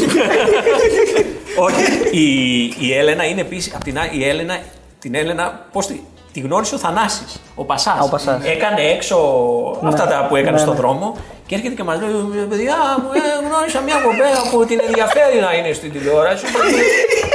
[1.56, 1.82] Όχι.
[2.10, 3.74] Η, η Έλενα είναι επίσης.
[3.74, 4.58] Απ' την άλλη, η Έλενα,
[4.98, 6.00] την Έλενα, πώς τη,
[6.32, 7.98] τη γνώρισε ο Θανάσης, ο Πασάς.
[7.98, 8.44] Α, ο Πασάς.
[8.44, 9.16] Έκανε έξω
[9.84, 10.78] αυτά τα που έκανε Ναι, στον ναι.
[10.80, 11.16] δρόμο
[11.52, 12.10] και έρχεται και μας λέει:
[12.42, 16.44] «Ε, Παιδιά, μου ε, γνώρισα μια κοπέλα που την ενδιαφέρει να είναι στην τηλεόραση.
[16.52, 16.58] Το,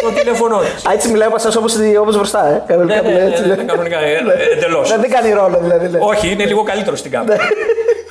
[0.04, 0.90] το τηλέφωνό τη.
[0.90, 2.52] Α, έτσι μιλάει ο Πασάς όπως μπροστά, ε.
[2.52, 3.48] Ναι, Κανονικά ναι, μιλάει ναι, έτσι.
[3.48, 3.64] ναι, ναι.
[3.64, 4.34] κανονικά, Ναι.
[4.56, 4.90] εντελώς.
[4.90, 5.88] Ναι, Δεν κάνει ρόλο δηλαδή.
[5.88, 6.00] ναι.
[6.02, 7.44] Όχι, είναι λίγο καλύτερο στην κάμερα.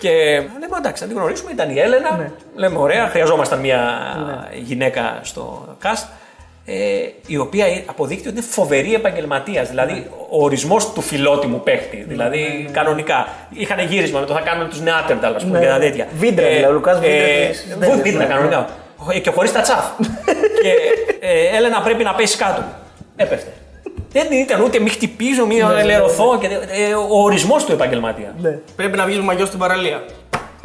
[0.02, 0.10] και
[0.60, 1.50] λέμε εντάξει, να την γνωρίσουμε.
[1.52, 2.30] Ήταν η Έλενα.
[2.54, 3.80] Λέμε ωραία, χρειαζόμασταν μια
[4.52, 6.06] γυναίκα στο cast.
[6.68, 6.74] Ε,
[7.26, 9.68] η οποία αποδείχτηκε ότι είναι φοβερή επαγγελματίας.
[9.68, 12.04] Δηλαδή, ο ορισμός του φιλότιμου παίχτη.
[12.08, 13.28] Δηλαδή, κανονικά.
[13.50, 15.64] Είχαν γύρισμα με το θα κάνουμε τους Νεάτερνταλ, ας πούμε, Ναι.
[15.64, 16.06] και τα τέτοια.
[16.18, 17.16] Βίντρα, δηλαδή, ο Λουκάς Βίντρα
[17.48, 18.24] της- ε, τέτοιας, Βίντρα, ναι.
[18.32, 18.68] κανονικά.
[19.12, 19.84] Ε, Και χωρίς τα τσαφ.
[20.62, 20.72] και
[21.20, 22.62] ε, Έλενα πρέπει να πέσει κάτω.
[23.16, 23.50] Έπεφτε.
[24.12, 26.38] Δεν ήταν ούτε μη χτυπήσω, μη ελερωθώ.
[26.40, 28.32] Και, ε, ο ορισμός του επαγγελματίας.
[28.40, 28.58] Ναι.
[28.76, 30.02] Πρέπει να βγεις μαγιός στην παραλία.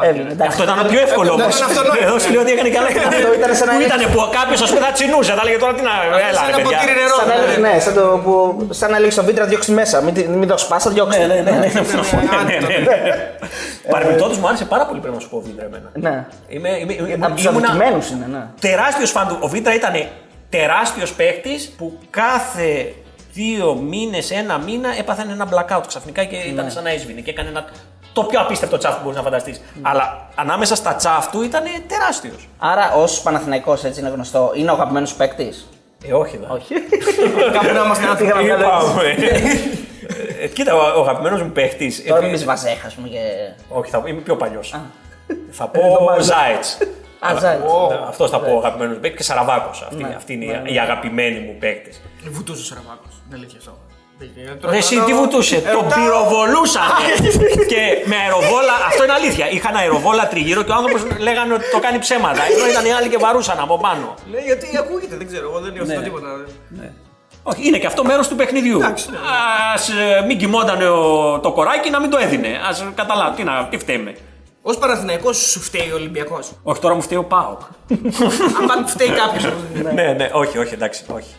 [0.08, 0.48] Ε, εντάξει.
[0.52, 1.42] Αυτό ήταν το πιο εύκολο Ε, όμω.
[1.44, 2.04] δεν ήταν αυτονόητο.
[2.08, 2.88] Εδώ σου λέω ότι έκανε καλά.
[2.88, 5.32] Αυτό ήταν σαν να Που είναι- ήταν που κάποιος ας πούμε θα τσινούσε.
[5.38, 5.94] Θα έλεγε τώρα τι να.
[6.30, 6.78] Έλα, Σαν ρε ένα παιδιά.
[6.78, 7.16] ποτήρι νερό.
[7.20, 7.54] Σαν να δηλαδή.
[7.54, 8.34] έλεγε- ναι, σαν, το, που,
[8.80, 9.96] σαν να λέγει στο βίντεο να διώξει μέσα.
[10.06, 11.18] Μην, τη- μην το σπάσει, θα διώξει.
[11.20, 11.52] Ναι, ναι, ναι.
[11.52, 11.70] ναι,
[13.94, 15.90] Παρεμπιπτόντως μου άρεσε πάρα πολύ πρέπει να σου πω ο Βίντρα εμένα.
[15.94, 16.26] Ναι.
[16.48, 18.44] Είμαι, είμαι, είμαι, Από του ήμουνα αδικημένου είναι, ναι.
[18.60, 19.38] τεράστιος φαν του.
[19.40, 19.94] Ο Βίντρα ήταν
[20.50, 22.94] τεράστιος παίχτης που κάθε
[23.34, 27.50] δύο μήνες, ένα μήνα έπαθαν ένα blackout ξαφνικά και ήταν σαν να έσβηνε και έκανε
[27.50, 27.66] ένα.
[28.14, 29.62] Το πιο απίστευτο τσάφ που μπορείς να φανταστείς.
[29.82, 32.48] Αλλά ανάμεσα στα τσάφ του ήταν τεράστιος.
[32.58, 35.68] Άρα, ως Παναθηναϊκός έτσι είναι γνωστό, είναι ο αγαπημένος παίκτης;
[36.08, 36.48] Ε, όχι, δα.
[36.54, 36.74] Όχι.
[37.54, 38.24] Κάπου να είμαστε άνθρωποι.
[38.24, 39.16] Είχαμε βγάλει- Είπαμε.
[40.42, 42.04] Ε, Κοίτα, ο, ο αγαπημένος μου παίχτη.
[42.08, 43.08] Τώρα μην πεις βαζέχα, ας πούμε.
[43.08, 43.20] Και...
[43.70, 44.76] Όχι, θα, είμαι πιο παλιός.
[45.52, 46.22] Θα το πω μάθω.
[46.22, 46.78] Ζάιτς.
[47.20, 47.64] Α, Ζάιτς.
[48.08, 49.82] Αυτός θα πω αγαπημένος μου παίκτης και Σαραβάκος.
[49.82, 50.14] Αυτή, Ναι.
[50.16, 52.02] αυτή είναι η- η αγαπημένη μου παίκτης.
[52.30, 53.14] Βουτούσε ο Σαραβάκος.
[53.30, 53.78] Δεν αλήθεια αυτό.
[54.70, 56.84] Ρε, εσύ τι βουτούσε, τον πυροβολούσαν
[57.68, 58.74] και με αεροβόλα.
[58.88, 59.50] Αυτό είναι αλήθεια.
[59.52, 62.42] Είχαν αεροβόλα τριγύρω και ο άνθρωπος λέγανε ότι το κάνει ψέματα.
[62.56, 64.14] Ενώ ήταν οι άλλοι και βαρούσαν από πάνω.
[64.32, 65.46] Λέει γιατί ακούγεται, δεν ξέρω.
[65.50, 66.28] Εγώ δεν νιώθω τίποτα.
[67.44, 68.80] Όχι, είναι και αυτό μέρος του παιχνιδιού.
[68.86, 68.92] Α
[70.28, 72.48] μην κοιμόταν ο- το κοράκι να μην το έδινε.
[72.48, 74.16] Α καταλάβω, τι, να, τι φταίμε.
[74.62, 77.62] Ω Παναθηναϊκός σου φταίει ο Ολυμπιακός; Όχι, τώρα μου φταίει ο Πάοκ.
[78.60, 79.54] Αν πάντα φταίει κάποιος.
[79.94, 81.36] ναι, ναι, όχι, όχι, εντάξει, όχι.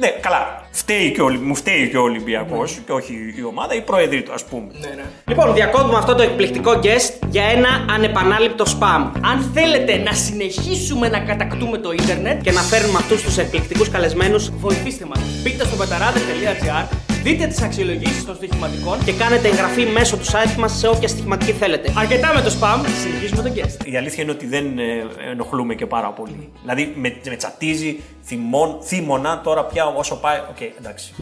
[0.00, 0.62] Ε, ναι, καλά.
[0.70, 4.22] Φταίει και ο, Ολυ- μου φταίει και ο Ολυμπιακός και όχι η ομάδα, η πρόεδρη
[4.22, 4.66] του, ας πούμε.
[4.80, 5.02] Ναι, ναι.
[5.26, 9.10] Λοιπόν, διακόπτουμε αυτό το εκπληκτικό guest για ένα ανεπανάληπτο spam.
[9.24, 14.50] Αν θέλετε να συνεχίσουμε να κατακτούμε το ίντερνετ, Και να φέρνουμε αυτούς τους εκπληκτικούς καλεσμένους
[14.56, 15.20] βοηθήστε μας.
[15.42, 16.86] Μπείτε στο πεταράδε.gr,
[17.22, 21.52] δείτε τις αξιολογήσεις των στοιχηματικών και κάνετε εγγραφή μέσω του site μας σε όποια στοιχηματική
[21.52, 21.92] θέλετε.
[21.96, 23.86] Αρκετά με το spam, συνεχίζουμε τον guest.
[23.86, 26.48] Η αλήθεια είναι ότι δεν ε, ενοχλούμε και πάρα πολύ.
[26.60, 30.38] Δηλαδή με, με τσατίζει, θυμών, θύμωνα τώρα πια όσο πάει.
[30.50, 31.14] Οκ, εντάξει.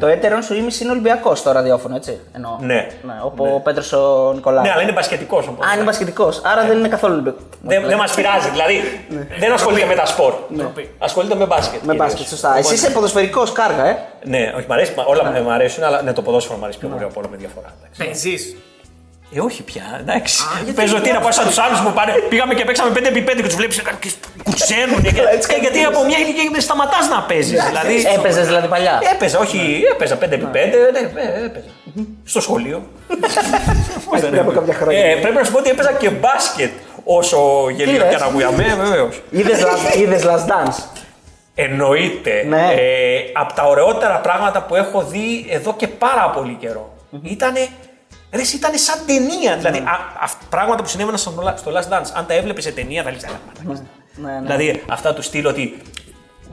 [0.00, 2.20] Το έτερον σου ήμισυ είναι Ολυμπιακός στο ραδιόφωνο, έτσι.
[2.32, 2.56] Εννοώ.
[2.60, 2.86] Ναι.
[3.24, 4.62] όπου ο Πέτρος ο Νικολάου.
[4.62, 5.58] Ναι, αλλά είναι μπασκετικός όμως.
[5.70, 6.40] Α, είναι μπασκετικός.
[6.44, 7.42] Άρα δεν είναι καθόλου Ολυμπιακός.
[7.62, 8.80] Δεν, δεν μας πειράζει, δηλαδή
[9.38, 10.34] δεν ασχολείται με τα σπορ.
[10.98, 11.82] Ασχολείται με μπάσκετ.
[11.82, 12.06] Με κυρίως.
[12.06, 12.48] μπάσκετ, σωστά.
[12.48, 13.98] Οπότε- Εσύ είσαι ποδοσφαιρικός κάργα, ε.
[14.24, 16.88] Ναι, όχι, μ' αρέσει, μα- όλα μου αρέσουν, αλλά ναι, το ποδόσφαιρο μου αρέσει πιο
[16.88, 17.74] πολύ από όλα με διαφορά.
[17.80, 18.04] εντάξει.
[18.04, 18.56] Παίζεις;
[19.34, 20.42] Ε, όχι πια, εντάξει.
[20.74, 22.12] Παίζω τι να πάω σαν τους άλλους που πάνε.
[22.28, 23.90] Πήγαμε και παίξαμε 5x5 και τους βλέπεις και
[24.42, 25.02] κουτσένουν.
[25.02, 25.08] και-
[25.54, 27.64] Ε, γιατί από μια ηλικία δεν σταματάς να παίζεις.
[27.64, 27.94] Δηλαδή.
[28.16, 31.66] Έπαιζες δηλαδή παλιά; Έπαιζα, όχι, έπαιζα 5x5, ναι, ε, έπαιζα.
[32.24, 32.82] Στο σχολείο.
[34.10, 34.60] Πώς δεν Πριν από έπαιζα.
[34.60, 35.04] κάποια χρόνια.
[35.04, 36.70] Ε, Πρέπει να σου πω ότι έπαιζα και μπάσκετ
[37.04, 37.38] όσο
[37.70, 39.22] γελίο λες; και αναγουιαμέ, βεβαίως.
[40.00, 40.82] Είδες Last Dance;
[41.54, 42.44] Εννοείται.
[42.48, 42.66] Ναι.
[42.76, 46.92] Ε, από τα ωραιότερα πράγματα που έχω δει εδώ και πάρα πολύ καιρό.
[47.22, 47.68] Ήτανε,
[48.32, 49.56] ρε, εσύ, ήτανε σαν ταινία.
[49.56, 52.10] Δηλαδή, α, αυ- πράγματα που συνέβαιναν στο, στο Last Dance.
[52.14, 53.82] Αν τα έβλεπες σε ταινία, θα λες, «Έλα, μαλάκας».
[54.16, 54.40] Ναι, ναι.
[54.40, 55.82] Δηλαδή, αυτά του στυλ ότι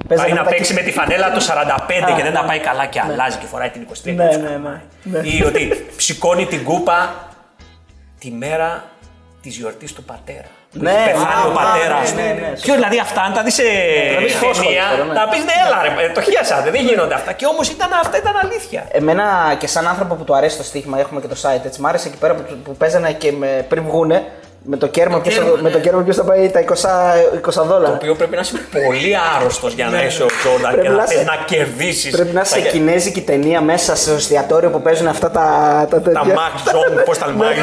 [0.08, 2.32] Παίζανε πάει να με τα παίξει κι- με τη φανέλα το 45 Α, και δεν
[2.32, 2.38] ναι.
[2.40, 4.16] τα πάει καλά και αλλάζει και φοράει την 23.
[4.16, 4.80] Ναι, και ναι, σκαμάει.
[5.04, 5.20] ναι.
[5.20, 7.28] Ή ότι σηκώνει την κούπα
[8.20, 8.84] τη μέρα
[9.42, 10.46] της γιορτής του πατέρα.
[10.78, 12.14] Που Ναι, έχει πεθάνει α, ο ναι, πατέρας.
[12.14, 13.64] ναι, ναι, ναι, Ποιο δηλαδή αυτά, αν τα δεις σε
[14.16, 15.14] τα δεις φόσφορο, ταινία, τώρα, ναι.
[15.20, 17.32] θα πεις ναι, έλα ρε, ε, το χιάσατε, δεν γίνονται αυτά.
[17.40, 18.82] Και όμως ήταν, αυτά ήταν αλήθεια.
[18.92, 19.26] Εμένα
[19.60, 21.82] και σαν άνθρωπο που του αρέσει το στοίχημα, έχουμε και το site έτσι.
[21.82, 24.18] Μ' άρεσε εκεί πέρα που, που παίζανε και με, πριν βγούνε
[24.67, 25.84] με το κέρμα ποιος θα- κέρμα, με το ναι.
[25.84, 26.63] κέρμα ποιος θα πάει τα 20,
[27.41, 27.93] 20 Το δόλαρα.
[27.93, 28.54] οποίο πρέπει να είσαι
[28.88, 32.12] πολύ άρρωστος για να είσαι ο Τζόρνταν Πρέπει και να να είσαι- θες να κερδίσεις.
[32.15, 35.45] Πρέπει να είσαι σε κινέζικη ταινία μέσα στο εστιατόριο που παίζουν αυτά τα,
[35.89, 36.21] τα τέτοια.
[36.21, 37.58] Τα Mac Zone, πώς τα λμάει,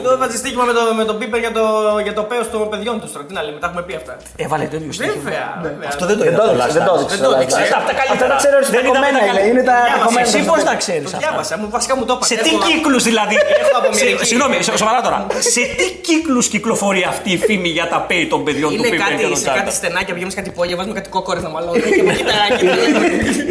[0.00, 1.62] Εδώ έβαζε στοίχημα με, το, με τον Πίπερ για το,
[2.06, 3.24] για το πέος των παιδιών τους τώρα.
[3.28, 4.16] Τι να λέμε, τα έχουμε πει αυτά.
[4.44, 5.22] Έβαλε τέτοιο στοίχημα.
[5.24, 5.46] Βέβαια.
[5.62, 5.88] βέβαια.
[5.92, 6.98] Αυτό δεν το Δεν είδα το στο έδειξες, Last δεν το Dance.
[6.98, 7.18] έδειξες.
[7.18, 7.60] Δεν το στο έδειξε.
[7.60, 7.78] Last Dance.
[7.80, 8.14] Αυτά τα καλύτερα.
[8.14, 9.30] Αυτά τα ξέρω Δεν στα είδαμε κομμένα τα είναι.
[9.30, 9.50] καλύτερα.
[9.50, 10.26] Είναι τα Διάβασε, κομμένα.
[10.30, 12.24] Εσύ πώς τα ξέρεις Το αυτά; διάβασα, μου, βασικά μου το είπα.
[12.32, 14.24] Σε τι Έχω- κύκλους δηλαδή; Έχω από σε- μερική.
[14.30, 15.18] Συγγνώμη, σο- σοβαρά τώρα.
[15.56, 15.86] Σε τι
[16.28, 19.22] κύκλου κυκλοφορεί αυτή η φήμη για τα πέι των παιδιών του Είναι Πίπερ και κάτι,
[19.22, 19.70] των σε κάτι Τζάρτα.
[19.70, 22.50] στενάκια, βγαίνουμε σε κάτι πόδια, βάζουμε κάτι κόκορες να μαλώνουν και με κοιτάει.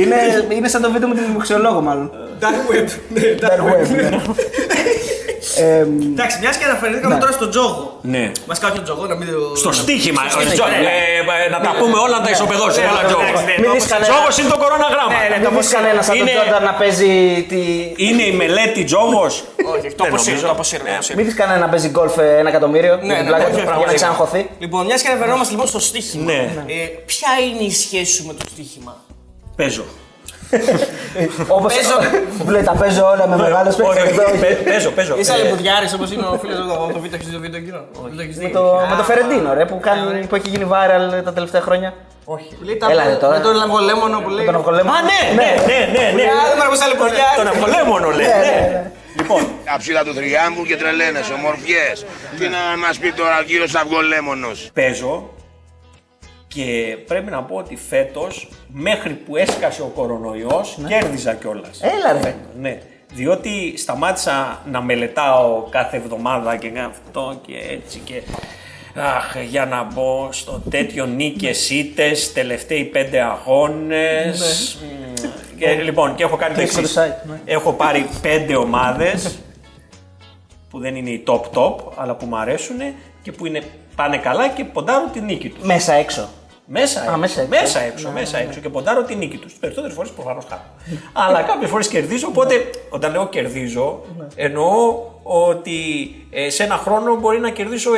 [0.01, 0.15] Είναι,
[0.55, 2.11] είναι σαν το βίντεο με την δημοξιολόγο μάλλον.
[2.41, 2.87] Dark web.
[3.09, 4.21] Ναι, Dark web.
[5.59, 5.65] ναι.
[5.65, 5.79] Ε,
[6.13, 7.99] Εντάξει, μιας και αναφερθήκαμε τώρα στον τζόγο.
[8.13, 8.23] Ναι.
[8.49, 9.55] Βασικά όχι τον τζόγο, να μην το.
[9.63, 10.21] Στο στοίχημα.
[10.29, 10.91] Στο ε, στοίχημα, Τζο- ναι.
[11.39, 12.85] ε, ε, Να τα πούμε όλα να τα ισοπεδώσουμε.
[12.85, 13.23] Ναι, Όλα ναι, τζόγο.
[13.23, 13.55] ναι, ναι.
[13.61, 15.11] Μην δεις κανένα- Τζόγος είναι το κοροναγράμμα.
[15.21, 17.11] Ναι, ναι, Δεν δεις κανένα σαν τον Είναι- Τζόρνταν να παίζει
[17.51, 17.61] τη...
[18.07, 19.33] Είναι η μελέτη τζόγος.
[19.73, 20.83] Όχι, το αποσύρω, το αποσύρω.
[20.83, 21.15] το αποσύρω.
[21.17, 23.51] Μην δεις κανένα να παίζει γκολφ ε, ένα εκατομμύριο Ναι, για την ναι, πλάκα όχι,
[23.53, 23.95] του, όχι, για να όχι.
[24.01, 24.41] ξαναχωθεί.
[24.63, 26.23] Λοιπόν, μιας και αναφερόμαστε λοιπόν στο στοίχημα.
[26.31, 26.39] Ναι.
[26.75, 26.75] Ε,
[27.11, 28.93] ποια είναι η σχέση σου με το στοίχημα;
[29.55, 29.85] Παίζω.
[31.47, 31.97] Όπως Παίζω.
[32.43, 34.39] που λέει τα παίζω όλα με μεγάλες Όχι, όχι, παίκτες.
[34.39, 35.15] παι- Παίζω, παίζω.
[35.19, 38.21] Είσαι Ε, αλεπουδιάρη όπως είναι ο φίλος από το βίντεο το βίντεο εκείνο; Δεν το
[38.21, 41.33] έχεις δει; Με το, με το Φερεντίνο ρε που, κάνει, που έχει γίνει viral τα
[41.33, 41.93] τελευταία χρόνια.
[42.25, 42.49] Όχι.
[42.59, 43.37] Που λέει τα- Έλα, ρε, τώρα.
[43.37, 44.45] Με τον λαμπολέμονο που λέει.
[44.45, 44.91] Με τον Αυγολέμο.
[44.91, 46.23] Α, ναι, ναι, ναι, ναι, ναι.
[46.23, 47.35] Α, δεν μ' αρέσει αλεπουδιάρη.
[47.41, 48.27] Τον Αυγολέμονο λέει.
[48.27, 48.39] Ναι, ναι.
[48.39, 48.91] ναι, ναι.
[49.19, 51.95] Λοιπόν, Τα ψήλα του θριάμβου και τρελαίνες, ομορφιές.
[52.39, 54.57] Τι να μας πει τώρα ο κύριος Αυγολέμονος.
[54.73, 55.13] παίζω
[56.57, 61.81] και πρέπει να πω ότι φέτος μέχρι που έσκασε ο κορονοϊός κέρδιζα κιόλας.
[61.81, 62.35] Έλα ρε.
[62.59, 62.81] Ναι,
[63.13, 68.21] διότι σταμάτησα να μελετάω κάθε εβδομάδα και αυτό και έτσι και
[68.95, 74.77] Αχ, για να μπω στο τέτοιο νίκες ήτες, τελευταίοι πέντε αγώνες.
[74.81, 75.29] Μμμ.
[75.57, 76.95] Και, λοιπόν, και έχω κάνει το Κλείσω εξής.
[76.95, 77.41] το site, ναι.
[77.45, 79.39] Έχω πάρει πέντε ομάδες
[80.69, 82.77] που δεν είναι οι top top, αλλά που μου αρέσουν
[83.21, 83.61] και που είναι,
[83.95, 85.63] πάνε καλά και ποντάρω τη νίκη τους.
[85.63, 86.29] Μέσα έξω.
[86.69, 87.79] Μέσα, έξω, μέσα μέσα έξω.
[87.93, 89.53] έξω, μέσα έξω, και ποντάρω τη νίκη τους.
[89.53, 90.61] Τι περισσότερες φορές προφανώς χάνω.
[91.13, 92.27] Αλλά κάποιες φορές κερδίζω.
[92.27, 94.01] Οπότε όταν λέω κερδίζω,
[94.35, 95.79] εννοώ ότι
[96.31, 97.95] ε, σε ένα χρόνο μπορεί να κερδίσω 124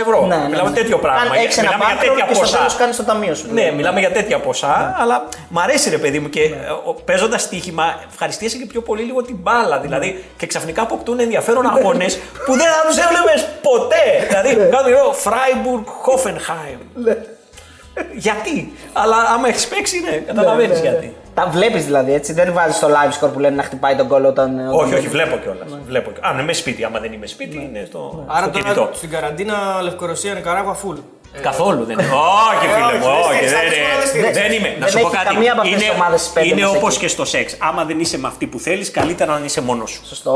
[0.00, 0.26] ευρώ.
[0.26, 0.74] Ναι, ναι, Μιλάμε ναι.
[0.76, 1.22] τέτοιο πράγμα.
[1.22, 2.56] Κάνε- έχεις ένα Μιλάμε για bankroll τέτοια και στο ποσά.
[2.56, 3.46] τέλος κάνεις το ταμείο σου.
[3.52, 6.50] Ναι, μιλάμε για τέτοια ποσά, αλλά μ' αρέσει ρε παιδί μου και
[7.04, 9.78] παίζοντας στοίχημα, ευχαριστίεσαι και πιο πολύ λίγο την μπάλα.
[9.78, 14.26] Δηλαδή και ξαφνικά αποκτούν ενδιαφέρον αγώνες που δεν θα του έβλεπες ποτέ.
[14.28, 16.78] δηλαδή κάνω εγώ Φράιμπουργκ, Χόφενχάιμ.
[18.14, 20.98] Γιατί, αλλά άμα έχεις παίξει, ναι, καταλαβαίνεις Ναι, ναι, ναι.
[21.00, 21.16] γιατί.
[21.34, 24.28] Τα βλέπεις δηλαδή έτσι, δεν βάζεις στο live score που λένε να χτυπάει τον κόλλο
[24.28, 24.58] όταν.
[24.58, 25.68] Όχι, όταν- όχι, βλέπω κιόλας.
[26.20, 28.90] Αν είμαι σπίτι, άμα δεν είμαι σπίτι, είναι στο, Άρα στο τώρα κινητό.
[28.92, 30.96] στην καραντίνα Λευκορωσία Νικαράγουα full.
[31.42, 32.08] Καθόλου δεν είναι.
[32.48, 33.38] Όχι, φίλε μου, όχι.
[33.44, 33.86] δεν δεν έχεις είναι.
[33.94, 34.32] ποδοσφαίρι.
[34.48, 34.68] Δεν είμαι.
[34.68, 35.34] Να δεν σου πω έχει κάτι.
[35.34, 37.00] καμία από αυτές τις Είναι, ομάδες τις πέντε είναι μέσα όπως εκεί.
[37.02, 37.56] και στο σεξ.
[37.68, 40.06] Άμα δεν είσαι με αυτή που θέλεις, καλύτερα να είσαι μόνος σου.
[40.06, 40.34] Σωστό.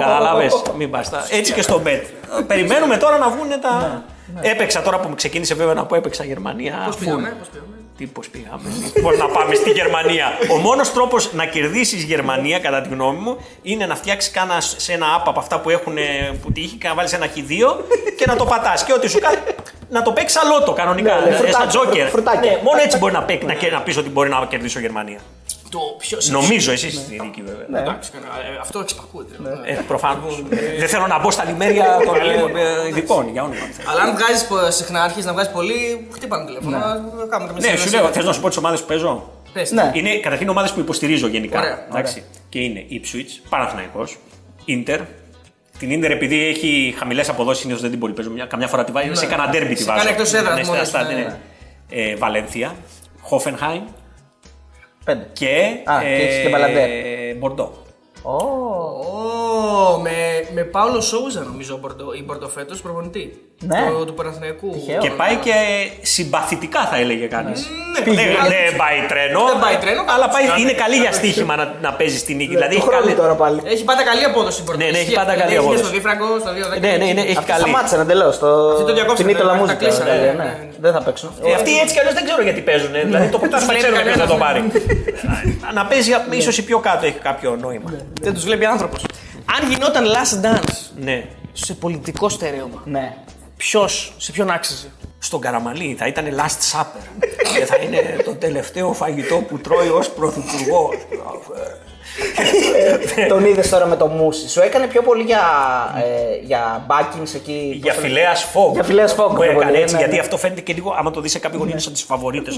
[0.00, 0.46] Κατάλαβε.
[0.78, 1.10] Μην πας.
[1.30, 2.02] Έτσι και στο bet.
[2.50, 4.02] Περιμένουμε τώρα να βγουν τα.
[4.40, 6.82] Έπαιξα τώρα που μου ξεκίνησε βέβαια να πω έπαιξα Γερμανία.
[6.86, 6.98] Πώς full.
[6.98, 8.68] πήγαμε, πώς πήγαμε; Τι πώς πήγαμε;
[9.02, 10.26] Πώ να πάμε στη Γερμανία.
[10.50, 14.92] Ο μόνος τρόπος να κερδίσεις Γερμανία, κατά τη γνώμη μου, είναι να φτιάξεις κάνα σε
[14.92, 15.96] ένα app από αυτά που έχουν
[16.42, 17.76] που τύχει και να βάλεις ένα χ2
[18.16, 18.84] και να το πατάς.
[18.84, 19.36] Και ό,τι σου κάνει.
[19.90, 21.14] Να το παίξεις αλότο κανονικά.
[21.14, 22.08] Ναι, ναι, ε, σαν φρουτάκι, τζόκερ.
[22.08, 22.48] φρουτάκι.
[22.48, 25.18] Ναι, μόνο έτσι μπορεί να, παίξει, να, να πεις ότι μπορεί να κερδίσει η Γερμανία.
[25.70, 27.80] Το πιο Νομίζω εσύ στη δίκη βέβαια.
[27.80, 29.34] Εντάξει, κανένα- ε, αυτό εξυπακούεται.
[29.66, 30.42] Ε, Προφανώς.
[30.78, 33.60] Δεν θέλω να μπω στα λιμέρια των ε, ε, ειδικών για όνομα.
[33.60, 33.90] του Θεού.
[33.90, 36.76] Αλλά αν βγάζεις συχνά, αρχίζεις να βγάζεις πολύ, χτύπανε τηλέφωνο.
[36.78, 39.70] να Κάνουμε καμία Ναι, σου λέω, θες να σου πω τις ομάδες που παίζω; Πες.
[39.70, 39.90] Ναι.
[39.94, 41.58] Είναι καταρχήν ομάδες που υποστηρίζω γενικά.
[41.58, 42.24] Ωραία, εντάξει.
[42.48, 44.16] Και είναι Ipswich, Παναθηναϊκός,
[44.64, 45.00] Ίντερ.
[45.78, 48.30] Την Ίντερ επειδή έχει χαμηλές αποδόσεις, συνήθως δεν την πολύ παίζω.
[48.30, 49.14] Μια- Καμιά φορά τη βάζω.
[49.14, 49.98] Σε κανένα ντέρμπι τη Σε βάζω.
[49.98, 51.36] κάνα εκτός έδρας Ναι,
[55.10, 55.26] Πέντε.
[55.32, 55.90] και.
[55.90, 56.88] Α, και έχεις και Μπαλαντέρ.
[57.36, 57.72] Μπορντό.
[58.22, 60.10] Ω, Ω, με,
[60.54, 63.24] με Πάολο Σόουζα νομίζω ο Μπορντο- η Μπορντο φέτο προπονητή.
[63.70, 63.80] Ναι.
[63.98, 64.68] Το, του Παναθηναϊκού.
[64.76, 65.00] Τυχαίο.
[65.04, 65.54] Και πάει και
[66.14, 67.60] συμπαθητικά θα έλεγε κανείς.
[67.60, 68.22] Ναι, Δεν, πήγε.
[68.54, 69.40] δεν πάει τρένο.
[69.52, 70.60] Δεν πάει τρένο, Αλλά πάει, κάτσε.
[70.62, 72.54] είναι καλή για στοίχημα να, να παίζει στην νίκη.
[72.56, 73.14] δηλαδή του έχει χρόνου καλή.
[73.22, 73.58] τώρα πάλι.
[73.74, 74.84] Έχει πάντα καλή απόδοση η Μπορντο.
[74.84, 75.40] Ναι, ναι, έχει Ισχύει πάντα αυτό.
[75.42, 75.84] καλή Δηλαδή, απόδοση.
[75.86, 77.62] Στο δίφραγκο, στο 2 Ναι, ναι, ναι, έχει Αυτοί καλή.
[77.64, 78.34] σταμάτησαν εντελώς.
[78.42, 78.48] Το...
[78.88, 79.76] το διακόψανε, Finito la τα musica.
[79.82, 80.50] κλείσανε, δηλαδή, ναι, ναι.
[80.50, 80.68] ναι.
[80.84, 81.28] Δεν θα παίξουν.
[81.48, 82.92] Ε, αυτοί έτσι κι αλλιώς δεν ξέρω γιατί παίζουν.
[83.10, 84.58] Δηλαδή το πρωτάθλημα βλέπει ξέρουμε ποιος θα το πάρει.
[84.60, 85.74] κανένας.
[85.78, 86.10] Να παίζει
[86.42, 87.88] ίσως η πιο κάτω έχει κάποιο νόημα.
[88.20, 89.04] Δεν τους βλέπει άνθρωπος.
[89.62, 91.24] Αν γινόταν last dance Ναι.
[91.52, 93.14] σε πολιτικό στερέωμα, Ναι.
[93.56, 94.86] ποιος, σε ποιον άξιζε;
[95.18, 97.26] Στον Καραμαλή θα ήταν last supper.
[97.58, 100.90] και θα είναι το τελευταίο φαγητό που τρώει ως πρωθυπουργό.
[103.28, 104.48] Τον είδες τώρα με το μουσι.
[104.48, 105.40] Σου έκανε πιο πολύ για,
[105.96, 107.70] ε, για backings εκεί.
[107.82, 108.72] Για πώς το- φιλέας φόγκ.
[108.74, 110.20] Για φιλέας φόγκ, Που έκανε πολύ, έτσι, ναι, γιατί ναι.
[110.20, 112.56] αυτό φαίνεται και λίγο, άμα το δεις σε κάποιο γονεί, είναι σαν τις φαβορίτες.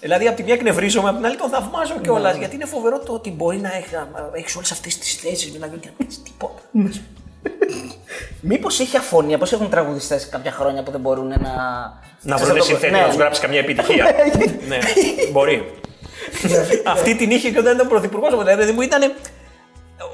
[0.00, 2.36] Δηλαδή, από τη μια εκνευρίζομαι, από την άλλη τον θαυμάζω κιόλας.
[2.36, 3.70] Γιατί είναι φοβερό το ότι μπορεί να
[4.34, 6.60] έχεις όλες αυτές τις θέσεις δηλαδή, και να πει τίποτα.
[8.40, 11.36] Μήπως είχε αφωνία, πώ έχουν τραγουδιστές κάποια χρόνια που δεν μπορούν να.
[12.22, 14.04] Να Ξέρεις, βρουν το- συνθέτη ναι, να τους γράψεις καμιά επιτυχία.
[14.68, 14.78] ναι,
[15.32, 15.70] μπορεί.
[16.84, 18.44] Αυτή την είχε και όταν ήταν πρωθυπουργός.
[18.44, 19.12] Δηλαδή μου ήταν.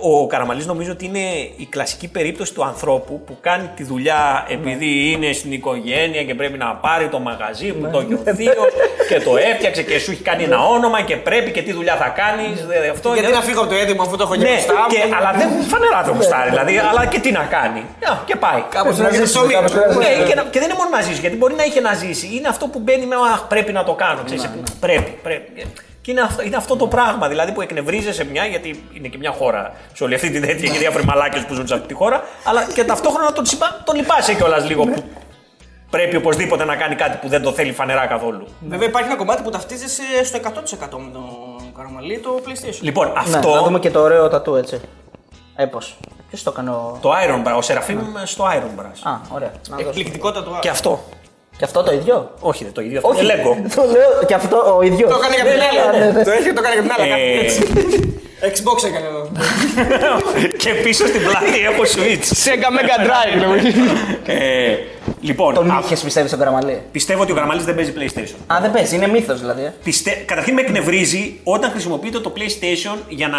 [0.00, 5.10] Ο Καραμαλής νομίζω ότι είναι η κλασική περίπτωση του ανθρώπου που κάνει τη δουλειά επειδή
[5.10, 8.72] είναι στην οικογένεια και πρέπει να πάρει το μαγαζί που το έχει ο θείος
[9.08, 12.08] και το έφτιαξε και σου έχει κάνει ένα όνομα και πρέπει και τι δουλειά θα
[12.08, 12.66] κάνεις.
[12.92, 15.32] Αυτό Γιατί να φύγω από το έτοιμο αφού το έχω ναι, γυρίσει στα και, αλλά
[15.38, 16.50] δεν φανερά δεν γουστάρει.
[16.50, 17.80] Δηλαδή, αλλά και τι να κάνει.
[17.80, 18.62] Α, και πάει.
[18.68, 19.98] Κάπως να να ζήσει, ζήσει κάπως να ζήσει.
[19.98, 22.26] Ναι, και, να- και δεν είναι μόνο να ζήσει, γιατί μπορεί να είχε να ζήσει.
[22.36, 24.20] Είναι αυτό που μπαίνει με «Αχ, πρέπει να το κάνω.
[24.24, 25.50] Ξέρεις, Πρέπει, πρέπει.
[26.04, 29.30] Και είναι αυτό, είναι αυτό το πράγμα, δηλαδή που εκνευρίζεσαι μια, γιατί είναι και μια
[29.30, 32.22] χώρα σε όλη αυτή τη τέτοια και διάφοροι μαλάκες που ζουν σε αυτή τη χώρα,
[32.44, 33.66] αλλά και ταυτόχρονα τον, συμπα...
[33.84, 35.02] τον λυπάσαι κιόλας λίγο που
[35.90, 38.46] πρέπει οπωσδήποτε να κάνει κάτι που δεν το θέλει φανερά καθόλου.
[38.68, 40.42] Βέβαια υπάρχει ένα κομμάτι που ταυτίζεσαι στο 100%
[40.80, 42.80] με τον Καραμαλή, το PlayStation.
[42.80, 44.80] Λοιπόν, Ναι, αυτό να δούμε και το ωραίο τατού έτσι.
[45.56, 45.78] Έπω.
[46.28, 46.98] Ποιος το έκανε ο.
[47.00, 49.10] το Iron Bra, ο Σεραφείμ στο Iron Bra.
[49.10, 49.52] Α, ωραία.
[49.68, 49.88] Να δώσω.
[49.88, 51.04] Εκπληκτικότατο Και αυτό.
[51.56, 53.00] Και αυτό το ίδιο; Όχι, δεν το ίδιο.
[53.04, 53.74] Αυτό είναι Lego.
[53.74, 55.10] Το λέω και αυτό ο ίδιος.
[55.10, 56.24] Το έκανε για την άλλη.
[56.24, 57.12] Το έχει το έκανε για την άλλη.
[58.44, 58.62] Ε, κάτι έτσι.
[58.64, 59.28] Xbox έκανε εδώ.
[60.62, 62.26] και πίσω στην πλάτη έχω Switch.
[62.44, 63.66] Sega Mega Drive νομίζω.
[64.26, 64.76] Ε,
[65.20, 68.54] λοιπόν, Τον α, είχες πιστεύεις στον Καραμαλή; πιστεύω ότι ο Γραμμαλής δεν παίζει PlayStation.
[68.54, 69.62] Α, δεν παίζει, είναι μύθος δηλαδή.
[69.62, 69.72] ε.
[69.84, 70.10] Πιστε...
[70.26, 73.38] Καταρχήν με εκνευρίζει όταν χρησιμοποιείτε το PlayStation για να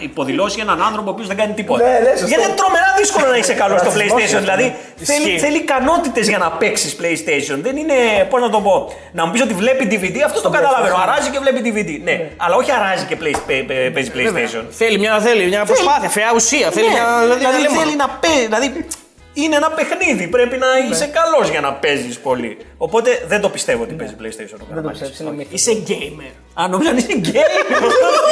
[0.00, 1.84] υποδηλώσει έναν άνθρωπο ο οποίος δεν κάνει τίποτα.
[1.84, 2.26] Ναι, ναι, σωστό.
[2.26, 4.24] Γιατί είναι τρομερά δύσκολο να είσαι καλό στο Ρατσισμός PlayStation.
[4.24, 4.38] αυτό.
[4.46, 5.38] Δηλαδή θέλει, Ισχύει.
[5.38, 7.58] θέλει ικανότητες για να παίξεις PlayStation.
[7.66, 7.94] Δεν είναι,
[8.30, 10.96] πώς να το πω, να μου πεις ότι βλέπει DVD, αυτό το καταλαβαίνω.
[11.04, 11.90] Αράζει και βλέπει DVD.
[12.08, 14.32] Ναι, αλλά όχι αράζει και play- παι- παι- παίζει PlayStation.
[14.70, 16.70] Θέλει μια, θέλει μια προσπάθεια, φαιά ουσία.
[16.70, 17.20] Θέλει Ναι, μια.
[17.22, 17.80] δηλαδή, ένα λέμμα.
[17.82, 18.44] θέλει να παίζει.
[18.44, 18.86] Δηλαδή
[19.32, 20.26] είναι ένα παιχνίδι.
[20.26, 22.58] Πρέπει να είσαι καλός για να παίζεις πολύ.
[22.76, 24.54] Οπότε δεν το πιστεύω ότι παίζει PlayStation.
[24.54, 24.98] ο Δεν το Καραμαλής.
[25.00, 25.52] πιστεύεις, είναι μύθος.
[25.60, 26.32] Είσαι gamer.
[26.62, 27.32] Α, νομίζω αν είσαι γκέι.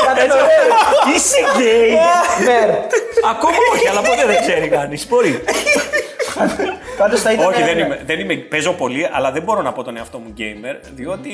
[0.07, 0.47] Κάτι ωραίο.
[1.15, 1.91] Είσαι γκέι.
[2.45, 2.79] Ναι,
[3.31, 5.07] Ακόμα όχι, αλλά ποτέ δεν ξέρει κανείς.
[5.09, 5.43] Μπορεί.
[6.99, 7.47] πάντως θα ήταν.
[7.47, 8.35] όχι, δεν είμαι, δεν είμαι.
[8.35, 11.33] Παίζω πολύ, αλλά δεν μπορώ να πω τον εαυτό μου gamer, διότι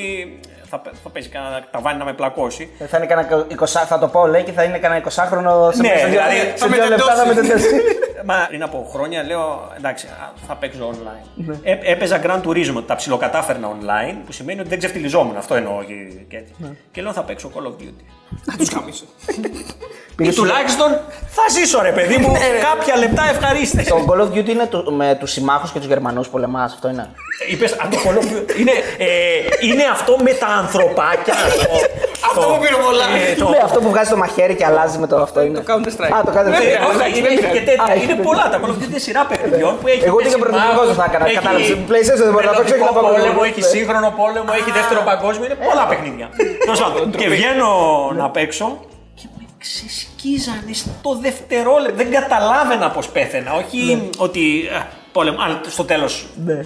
[0.69, 2.69] θα, θα παίζει κανένα ταβάνι να με πλακώσει.
[2.87, 5.87] Θα είναι κανένα 20, θα το πω λέει και θα είναι κανένα 20χρονο σε Ναι,
[5.87, 7.53] μέσα σε δύο- δηλαδή, σε θα δύο λεπτά θα μετεντώσει.
[7.53, 7.99] μετεντώσει.
[8.25, 11.43] Μα πριν από χρόνια λέω εντάξει, α, θα παίξω online.
[11.63, 15.37] Ε, έπαιζα Grand Turismo, τα ψιλοκατάφερνα online, που σημαίνει ότι δεν ξεφτυλιζόμουν.
[15.37, 15.93] Αυτό εννοώ και,
[16.27, 16.53] και έτσι.
[16.91, 18.03] Και λέω θα παίξω Call of Duty.
[18.45, 19.03] Θα τους καμίσω.
[20.19, 20.87] Ή τουλάχιστον
[21.29, 22.31] θα ζήσω ρε παιδί μου
[22.73, 23.89] κάποια λεπτά ευχαρίστηση.
[23.89, 27.09] Το Call of Duty είναι του- με τους συμμάχους και τους Γερμανούς πολεμά, αυτό είναι.
[27.49, 28.59] Είπες αυτό το Call of Duty.
[28.59, 29.07] Είναι, ε,
[29.71, 31.33] είναι αυτό με τα ανθρωπάκια.
[32.21, 33.19] το- Αυτό το- που πυροβολάει.
[33.31, 35.57] ε, το- Ναι, αυτό που βγάζει το μαχαίρι και αλλάζει με το αυτό είναι.
[35.59, 36.13] Το Counter Strike.
[36.17, 36.81] Α, το Counter Ναι, Strike.
[36.83, 37.83] Ε, όχι, είναι, και τέτοια.
[37.83, 38.45] Α, έχει είναι είναι πολλά.
[38.53, 40.03] Τα Call of Duty είναι σειρά παιχνιδιών που έχει.
[40.09, 41.69] Εγώ ούτε και πέσει πρωτοτυπικός μάγος, δεν θα έκανα, έχει κατάλαβες.
[41.91, 43.41] PlayStation δεν μπορεί να παίξει, έχει να μελλοντικό πάω πόλεμο, εγώ.
[43.49, 45.45] έχει σύγχρονο πόλεμο, έχει δεύτερο παγκόσμιο.
[45.49, 46.27] Είναι πολλά παιχνίδια.
[46.67, 47.69] Τέλος πάντων, Και βγαίνω
[48.21, 48.67] να παίξω
[49.19, 51.95] και με ξεσκίζανε στο δευτερόλεπτο.
[52.01, 53.51] Δεν καταλάβαινα πώς πέθαινα.
[53.61, 53.81] Όχι
[54.25, 54.43] ότι.
[54.79, 56.13] α, Πόλεμο, αλλά στο τέλος.
[56.45, 56.59] Ναι.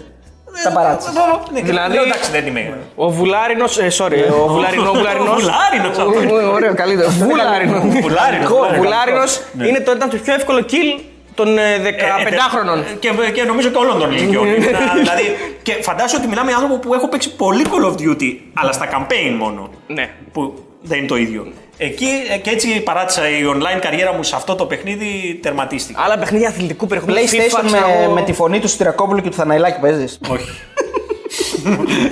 [0.63, 1.09] Τα παράτησε.
[1.53, 2.77] Ναι, Δηλαδή- δηλαδή, εντάξει, δεν είμαι.
[2.95, 3.65] Ο Βουλάρινο.
[3.65, 4.89] Ε, sorry, ο Βουλάρινο.
[4.89, 6.31] Ο Βουλάρινος αυτό είναι.
[6.33, 7.09] Ωραίο, καλύτερο.
[7.09, 7.79] Βουλάρινο.
[7.79, 8.77] Βουλάρινος, Ο Βουλάρινος.
[8.77, 9.67] Βουλάρινο Ναι.
[9.67, 11.01] είναι το, ήταν το πιο εύκολο kill
[11.35, 12.77] των ε, 15χρονων.
[12.79, 14.47] Ε, Και, και νομίζω και όλων των ηλικιών.
[14.47, 18.35] Να- δηλαδή, και φαντάζομαι ότι μιλάμε για άνθρωπο που έχω παίξει πολύ Call of Duty,
[18.53, 19.69] αλλά στα campaign μόνο.
[19.87, 20.09] Ναι.
[20.33, 21.47] Που δεν είναι το ίδιο.
[21.77, 25.99] Εκεί ε, και έτσι παράτησα η online καριέρα μου σε αυτό το παιχνίδι τερματίστηκε.
[26.03, 27.27] Άλλα παιχνίδια αθλητικού περιεχομένου.
[27.27, 28.13] PlayStation FIFA, ξέρω με, εγώ.
[28.13, 30.19] με τη φωνή του Στυρακόπουλου και του Θαναϊλάκη παίζεις.
[30.29, 30.49] Όχι.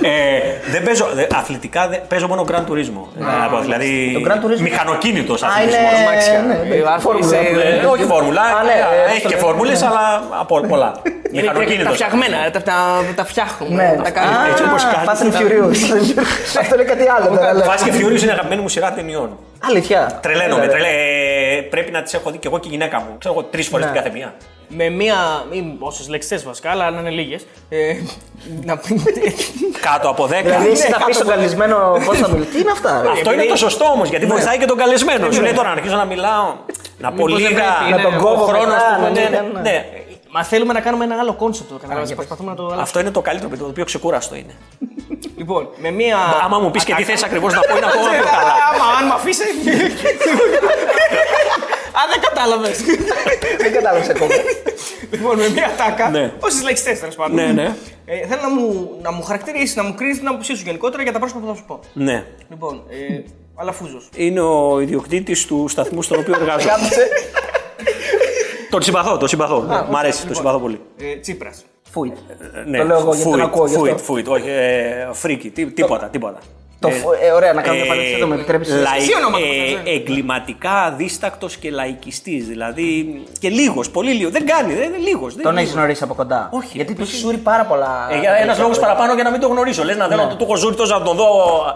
[0.02, 3.02] Ε, δεν παίζω, δε- αθλητικά δεν, παίζω μόνο Grand Turismo.
[3.14, 4.60] Να πω, δηλαδή Το Gran Turismo.
[4.60, 5.90] μηχανοκίνητος Α, αθλητισμός.
[5.92, 6.08] είναι.
[6.08, 6.40] αμάξια.
[6.40, 7.26] ναι, ναι, Ε, φόρμουλα.
[7.26, 9.44] είσαι- Ε, όχι φόρμουλα, Α, ναι, ε, ε, έχει το και λέω.
[9.44, 10.92] φόρμουλες, αλλά από πολλά.
[11.02, 11.94] Είναι και τα Μηχανοκίνητος.
[11.94, 12.76] φτιαγμένα, τα, τα,
[13.14, 13.74] τα φτιάχνουν.
[13.74, 13.88] Ναι.
[14.04, 14.34] Τα κάνουν.
[14.50, 15.06] έτσι όπως κάνεις.
[15.08, 15.78] Fast and Furious.
[16.62, 17.26] Αυτό είναι κάτι άλλο.
[17.36, 19.38] τώρα, αλλά- Fast και Furious είναι αγαπημένη μου σειρά ταινιών.
[19.68, 20.18] Αλήθεια.
[20.22, 20.78] Τρελαίνομαι, Έλα, ρε.
[20.78, 20.88] τρελέ.
[21.58, 23.18] ε, Πρέπει να τις έχω δει και εγώ και η γυναίκα μου.
[23.18, 23.92] Ξέρω εγώ τρεις φορές Ναι.
[23.92, 24.34] την κάθε μία.
[24.68, 25.44] Με μία.
[25.50, 27.46] ή όσες λέξεις βασικά, αλλά να είναι λίγες.
[27.68, 27.94] Ε,
[28.64, 28.80] να
[29.80, 30.28] Κάτω από 10.
[30.42, 32.50] Δηλαδή, εσύ Ναι, θα πεις κάτω στον καλεσμένο πώς θα μιλήσει.
[32.54, 33.02] Τι είναι αυτά.
[33.02, 35.30] ρε; Αυτό είναι το σωστό όμως γιατί βοηθάει και τον καλεσμένο.
[35.30, 36.54] Σου λέει τώρα να αρχίσω να μιλάω.
[36.98, 37.62] Να πω Μήπως δεν λίγα.
[37.62, 39.02] πρέπει, Να είναι τον ο κόβω χρόνο μετά, του.
[39.02, 39.60] να ναι, ναι, ναι, ναι.
[39.60, 39.84] ναι.
[40.30, 41.78] Μα θέλουμε να κάνουμε ένα άλλο concept εδώ.
[41.80, 42.82] Καταλάβεις, προσπαθούμε να το αλλάξουμε.
[42.82, 44.54] Αυτό είναι το καλύτερο παιδί, το οποίο ξεκούραστο είναι.
[45.36, 46.16] Λοιπόν, με μία.
[46.44, 48.54] Άμα μου πεις και τι θες ακριβώς να πω, είναι ακόμα πιο καλά.
[48.72, 49.42] Άμα, αν με αφήσει.
[52.00, 52.78] Αν δεν κατάλαβες.
[53.58, 54.32] Δεν κατάλαβες ακόμα.
[55.10, 56.08] Λοιπόν, με μία ατάκα.
[56.10, 56.32] Ναι.
[56.40, 57.34] Όσες λέξεις θες, τέλος πάντων.
[57.36, 57.76] Ναι, ναι.
[58.06, 61.12] Ε, θέλω να μου, να μου χαρακτηρίσεις, να μου κρίνεις την άποψή σου γενικότερα για
[61.12, 61.80] τα πρόσωπα που θα σου πω.
[61.92, 62.24] Ναι.
[62.50, 63.20] Λοιπόν, ε,
[63.56, 64.08] Αλαφούζος.
[64.16, 66.72] Είναι ο ιδιοκτήτης του σταθμού στον οποίο εργάζομαι.
[66.72, 67.08] Κάτσε.
[68.70, 69.86] Τον συμπαθώ, τον συμπαθώ.
[69.90, 70.80] Μ' αρέσει, τον συμπαθώ πολύ.
[71.00, 71.64] Ε, Τσίπρας.
[71.90, 72.16] Φούιτ.
[72.66, 74.04] Ναι, Το λέω εγώ γιατί τον φουιτ, ακούω γι' φουιτ, αυτό.
[74.04, 76.38] φουιτ, όχι, ε, φρίκη, τί- τίποτα, τίποτα.
[76.78, 78.68] Το Ε, φου- ε, Ωραία, να κάνω μια παρένθεση, το με επιτρέπεις.
[78.68, 79.90] λαϊ- Εσύ ονόματα ε, που θες, ναι.
[79.90, 82.46] εγκληματικά αδίστακτος και λαϊκιστής.
[82.46, 84.32] Δηλαδή και λίγος, πολύ λίγος.
[84.32, 85.36] Δεν κάνει, δεν είναι λίγος.
[85.42, 86.48] Τον έχεις γνωρίσει από κοντά.
[86.52, 87.20] Όχι, Γιατί ρε, τους παιδί.
[87.22, 88.08] σούρει πάρα πολλά.
[88.10, 89.84] Ε, για ένας λόγος παραπάνω για να μην το γνωρίσω.
[89.84, 91.26] Λες να θέλω να του έχω ζούρι τόσο να τον δω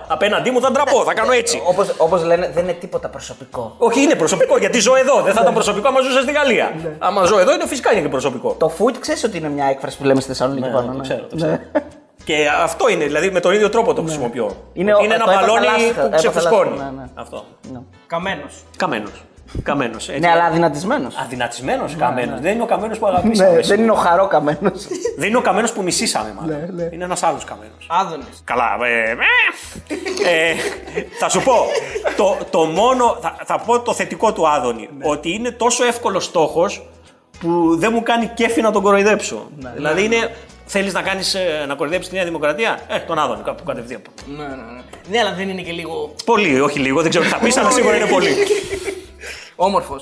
[0.09, 1.63] απέναντί μου, θα ντραπώ, θα κάνω έτσι.
[1.99, 3.75] Όπως λένε, δεν είναι τίποτα προσωπικό.
[3.79, 5.23] Όχι, είναι προσωπικό γιατί ζω εδώ.
[5.23, 6.73] Δεν θα ήταν προσωπικό άμα ζούσα στη Γαλλία.
[6.99, 8.55] Άμα ζω εδώ είναι φυσικά είναι και προσωπικό.
[8.59, 10.87] Το food ξέρεις ότι είναι μια έκφραση που λέμε στη Θεσσαλονίκη πάνω.
[10.87, 11.03] το ναι.
[11.03, 11.47] ξέρω, το Ναι.
[11.47, 11.59] ξέρω.
[12.29, 14.57] Και αυτό είναι, δηλαδή με τον ίδιο τρόπο το χρησιμοποιώ.
[14.73, 16.69] Είναι Ότι ο- είναι ένα το έπαθα μπαλόνι λάστιχα, που έπαθα ξεφουσκώνει.
[16.71, 17.09] λάστιχα, ναι, ναι.
[17.14, 17.45] Αυτό.
[18.07, 18.55] Καμένος.
[18.77, 19.25] Καμένος.
[19.62, 20.09] Καμένος.
[20.19, 21.14] Ναι, αλλά αδυνατισμένος.
[21.17, 22.41] Αδυνατισμένος καμένος.
[22.41, 23.51] Δεν είναι ο καμένος που αγαπήσαμε.
[23.51, 23.69] Ναι, εσύ.
[23.69, 24.87] δεν είναι ο χαρό καμένος.
[25.19, 26.59] Δεν είναι ο καμένος που μισήσαμε, μάλλον.
[26.61, 26.88] Ναι, ναι.
[26.93, 27.87] Είναι ένας άλλος καμένος.
[27.88, 28.25] Άδωνε.
[28.45, 28.77] Καλά.
[28.87, 30.55] Ε, ε, ε,
[31.19, 31.53] θα σου πω.
[32.17, 33.17] Το, το μόνο.
[33.21, 34.88] Θα, θα πω το θετικό του Άδωνη.
[35.03, 36.88] Ότι είναι τόσο εύκολος στόχος
[37.41, 39.47] που δεν μου κάνει κέφι να τον κοροϊδέψω.
[39.75, 40.31] δηλαδή είναι.
[40.71, 42.81] Θέλει να, κάνεις, ε, να κοροϊδέψει τη Νέα Δημοκρατία.
[42.89, 44.01] Ε, τον Άδωνη κάπου κατευθείαν.
[44.27, 44.83] Ναι, ναι, ναι.
[45.11, 47.71] Ναι, αλλά δεν είναι και λίγο Πολύ, όχι λίγο, δεν ξέρω τι θα πει, αλλά
[47.71, 48.31] σίγουρα είναι πολύ.
[49.57, 50.01] όμορφο.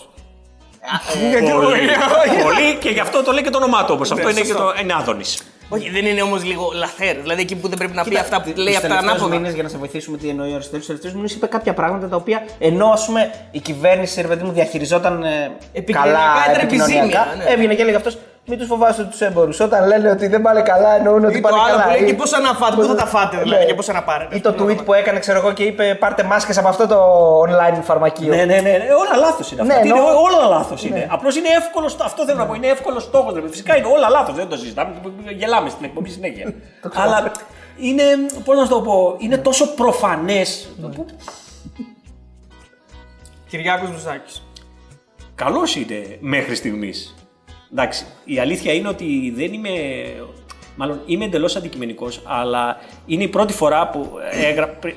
[1.45, 4.03] πολύ, πολύ και γι' αυτό το λέει και το όνομά του όμω.
[4.03, 4.63] Αυτό είναι και σωστό.
[4.63, 4.75] το.
[4.81, 5.25] Είναι Άδωνη.
[5.69, 7.17] Όχι, δεν είναι όμω λίγο λαθέρ.
[7.17, 9.35] Δηλαδή εκεί που δεν πρέπει να πει αυτά που λέει Τους αυτά τελευταίους ανάποδα.
[9.35, 12.09] μήνες, για να σε βοηθήσουμε τι εννοεί ο Αριστοτέλη, ο Αριστοτέλη μήνε είπε κάποια πράγματα
[12.09, 16.63] τα οποία ενώ ας πούμε, η κυβέρνηση ρε παιδί μου διαχειριζόταν ε, Επικοινωνιακά καλά ήταν
[16.63, 17.53] επικοινωνιακά, επιζήμια, ναι.
[17.53, 18.11] έβγαινε και έλεγε αυτό.
[18.49, 19.61] Μην τους φοβάστε τους έμπορους.
[19.61, 21.83] Όταν λένε ότι δεν πάνε καλά, εννοούν ότι Ή το πάνε άλλο καλά.
[21.83, 23.67] που λέει Ή- και πώς να φάτε, πού θα τα φάτε, δηλαδή, Ναι.
[23.69, 24.37] και πώς να πάρετε.
[24.37, 26.99] Ή το tweet που έκανε, ξέρω εγώ, και είπε πάρτε μάσκες από αυτό το
[27.41, 28.35] online φαρμακείο.
[28.35, 29.75] Ναι, ναι, ναι, ναι, όλα λάθος είναι αυτά.
[29.75, 31.07] Ναι, Τι είναι, εννοώ- όλα λάθος είναι.
[31.11, 31.87] Απλώς είναι εύκολο.
[32.03, 32.55] Αυτό θέλω να πω.
[32.55, 33.35] Είναι εύκολο στόχος.
[33.51, 34.35] Φυσικά είναι όλα λάθος.
[34.35, 34.95] Δεν το συζητάμε.
[35.37, 36.53] Γελάμε στην εκπομπή συνέχεια.
[37.03, 37.31] Αλλά
[37.77, 38.03] είναι.
[38.45, 39.15] Πώς να σου το πω.
[39.19, 40.69] Είναι τόσο προφανές.
[43.49, 44.47] Κυριάκος Μητσάκης.
[45.35, 47.15] Καλός είναι μέχρι στιγμής.
[47.73, 49.71] Εντάξει, η αλήθεια είναι ότι δεν είμαι.
[50.77, 52.77] Μάλλον είμαι εντελώς αντικειμενικός, αλλά
[53.07, 54.95] είναι η πρώτη φορά που έγραψε.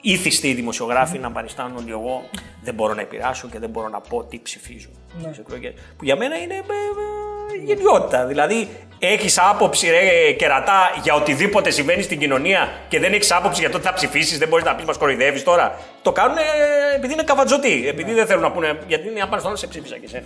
[0.00, 2.24] Ήθιστε οι δημοσιογράφοι να παριστάνουν ότι εγώ
[2.62, 4.88] δεν μπορώ να επηρεάσω και δεν μπορώ να πω τι ψηφίζω
[5.20, 5.72] στις εκλογές.
[5.96, 8.26] Που για μένα είναι ε, ε, γελιότητα.
[8.26, 13.70] Δηλαδή, έχεις άποψη, ρε κερατά, για οτιδήποτε συμβαίνει στην κοινωνία και δεν έχεις άποψη για
[13.70, 15.78] το τι θα ψηφίσεις, δεν μπορείς να πεις μας κοροϊδεύεις τώρα.
[16.08, 16.42] Το κάνουν ε,
[16.96, 17.84] επειδή είναι καβατζωτοί.
[17.88, 18.78] Επειδή δεν θέλουν να πούνε.
[18.86, 20.24] Γιατί είναι να πάνε στον άλλο σε ψήφισα και εσένα.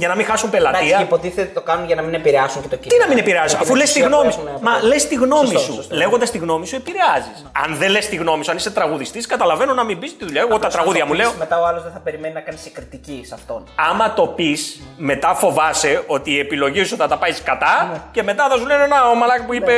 [0.00, 1.00] για να μην χάσουν Εντάξει, πελατεία.
[1.00, 3.04] υποτίθεται το κάνουν για να μην επηρεάσουν και το Τι κίνημα.
[3.06, 4.40] να μην επηρεάζει, Και αφού την λες τη εξουσία που γνώμη σου.
[4.46, 5.72] έχουν Μα από- λες τη γνώμη Σωστό, σου.
[5.74, 5.94] σωστό.
[5.96, 7.36] Λέγοντας τη γνώμη σου, επηρεάζεις.
[7.64, 10.40] Αν δεν λες τη γνώμη σου, αν είσαι τραγουδιστής, καταλαβαίνω να μην πεις τη δουλειά.
[10.48, 11.32] Εγώ τα τραγούδια μου λέω.
[11.38, 13.60] Μετά ο άλλος δεν θα περιμένει να κάνει κριτική σε αυτόν.
[13.90, 17.72] Άμα το πεις, μετά φοβάσαι ότι η επιλογή σου θα τα πάει κατά
[18.12, 19.72] και μετά θα σου λένε Να, ο μαλάκι που είπε.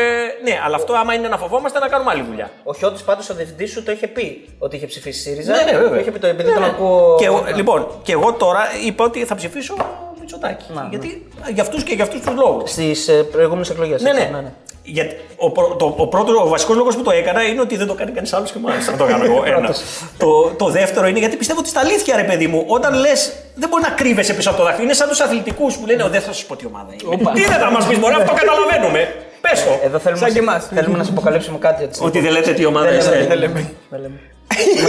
[0.44, 2.50] Ναι, αλλά αυτό άμα είναι να φοβόμαστε να κάνουμε άλλη δουλειά.
[2.64, 5.57] Ο Χιώτης πάντως ο διευθυντής σου το είχε πει ότι είχε ψηφίσει ΣΥΡΙΖΑ.
[5.57, 5.88] Ναι, ναι, βέβαια.
[5.88, 6.68] Το είχε πει το επειδή Ναι, τον ναι.
[6.68, 7.16] ακούω.
[7.18, 9.74] Και εγώ, λοιπόν, και εγώ τώρα είπα ότι θα ψηφίσω
[10.20, 10.64] Μητσοτάκη.
[10.90, 12.70] Γιατί για αυτούς και για αυτούς τους λόγους.
[12.70, 14.03] Στις προηγούμενες εκλογές.
[14.03, 14.53] Ναι, ναι.
[14.82, 17.86] Γιατί ο, πρω- το, ο, πρώτο, ο βασικός λόγος που το έκανα είναι ότι δεν
[17.86, 19.42] το κάνει κανείς άλλος και μάλιστα να το κάνω εγώ.
[19.46, 19.74] Ένα.
[20.18, 23.68] το, το δεύτερο είναι γιατί πιστεύω ότι στα αλήθεια, ρε παιδί μου, όταν λες, δεν
[23.68, 24.84] μπορεί να κρύβεσαι πίσω από το δάχτυλο.
[24.84, 27.32] Είναι σαν τους αθλητικούς που λένε, «Ω, Δεν θα σου πω τι ομάδα είναι.
[27.32, 29.14] τι δεν θα μας πεις, Μωρέ, αυτό καταλαβαίνουμε.
[29.40, 29.70] Πες το.
[29.84, 30.68] Εδώ θέλουμε, Σαν να, και εμάς.
[30.74, 31.82] θέλουμε να σου αποκαλύψουμε κάτι.
[31.84, 32.05] Έτσι.
[32.05, 33.26] Ότι δεν λέτε τι ομάδα Δεν λέμε, είστε.
[33.28, 34.20] δεν λέμε.
[34.57, 34.88] Δεν λέμε.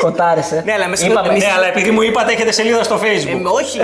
[0.00, 0.62] Κοτάρισε.
[0.66, 3.40] Ναι, αλλά με Είπαμε, συγχωρείτε, Ναι, αλλά επειδή μου είπατε έχετε σελίδα στο facebook.
[3.44, 3.78] Ε, όχι.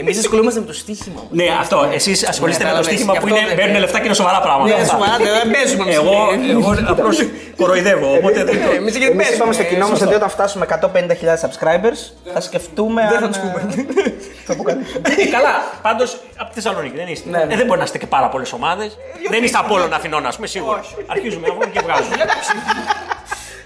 [0.00, 1.20] Εμείς ασχολούμαστε με το στοίχημα.
[1.30, 1.88] Ναι, αυτό.
[1.94, 4.14] Εσείς ασχολείστε με το Κατάλαβες, στοίχημα γι' που αυτό είναι, δεν- παίρνουν λεφτά και είναι
[4.14, 4.74] σοβαρά πράγματα.
[4.76, 4.92] Ναι, Αυτά.
[4.94, 5.96] σοβαρά, δεν παίζουμε εμείς.
[5.96, 6.14] Εγώ,
[6.50, 7.16] εγώ απλώς
[7.56, 8.08] κοροϊδεύω.
[8.18, 8.70] Οπότε δεν το.
[8.80, 9.34] Εμείς γιατί Εμείς παίζουμε.
[9.36, 10.04] είπαμε στο κοινό μας σωστό.
[10.06, 12.00] ότι όταν φτάσουμε 150.000 subscribers
[12.34, 13.00] θα σκεφτούμε.
[13.12, 14.70] Δεν αν, θα του ε, πούμε.
[15.18, 17.28] Ε, Καλά, πάντως από τη Θεσσαλονίκη δεν είστε.
[17.30, 17.52] Ναι, ναι.
[17.54, 18.90] Ε, δεν μπορεί να είστε και πάρα πολλές ομάδες.
[19.30, 20.80] Δεν είστε από όλων Αθηνών, ας πούμε, σίγουρα.
[21.06, 22.16] Αρχίζουμε εγώ και βγάζουμε.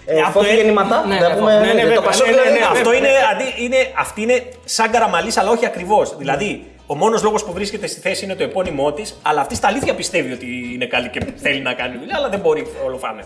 [0.07, 1.07] Ε, Αυτό φώτη είναι- γεννηματά.
[1.07, 1.61] Ναι, δεν ναι, πούμε.
[1.61, 2.99] ναι, ναι, το βέβαια, Πασόκ ναι, ναι, δηλαδή, ναι, Αυτό βέβαια.
[2.99, 6.17] είναι, αντί, είναι, αυτή είναι σαν καραμαλής, αλλά όχι ακριβώς.
[6.17, 9.69] Δηλαδή, ο μόνος λόγος που βρίσκεται στη θέση είναι το επώνυμό της, αλλά αυτή στα
[9.69, 13.23] αλήθεια πιστεύει ότι είναι καλή και θέλει να κάνει δουλειά, αλλά δεν μπορεί όλο φάνε.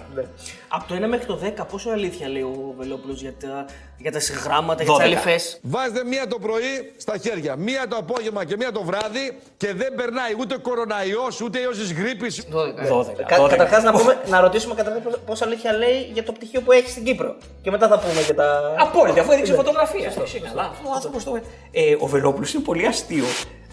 [0.68, 3.64] Από το 1 μέχρι το 10, πόσο αλήθεια λέει ο Βελόπουλος για τα,
[3.98, 5.04] για τα συγγράμματα, για τις 12.
[5.04, 5.58] αληθέ.
[5.62, 9.94] Βάζετε μία το πρωί στα χέρια, μία το απόγευμα και μία το βράδυ και δεν
[9.94, 12.42] περνάει ούτε κοροναϊός, ούτε ιός της γρήπης.
[12.50, 13.24] 12.
[13.26, 13.48] Κα, 12.
[13.48, 16.90] Καταρχάς να, πούμε, να ρωτήσουμε καταρχάς πώς- πόσο αλήθεια λέει για το πτυχίο που έχεις
[16.90, 17.36] στην Κύπρο.
[17.62, 18.74] Και μετά θα πούμε και τα.
[18.78, 20.12] Απόλυτα, αφού έδειξε φωτογραφία.
[20.22, 20.72] Εσύ καλά.
[20.84, 21.40] Ο άνθρωπο το.
[21.70, 23.24] Ε, ο Βελόπουλος είναι πολύ αστείο.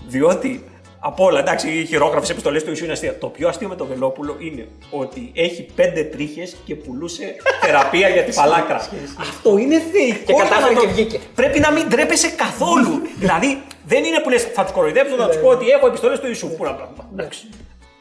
[0.07, 0.63] Διότι
[1.07, 3.17] από όλα, εντάξει, οι χειρόγραφες επιστολές του Ιησού είναι αστεία.
[3.17, 7.35] Το πιο αστείο με τον Βελόπουλο είναι ότι έχει πέντε τρίχες και πουλούσε
[7.65, 8.89] θεραπεία για τη φαλάκρα.
[9.19, 10.23] Αυτό είναι θεϊκό.
[10.25, 11.19] Και κατάφερε να το- και βγήκε.
[11.35, 13.01] Πρέπει να μην τρέπεσαι καθόλου.
[13.23, 16.27] δηλαδή, δεν είναι που λες, θα τους κοροϊδέψω, θα τους πω ότι έχω επιστολές του
[16.27, 16.47] Ιησού.
[16.57, 16.91] Πού να πάμε.
[17.13, 17.47] Εντάξει.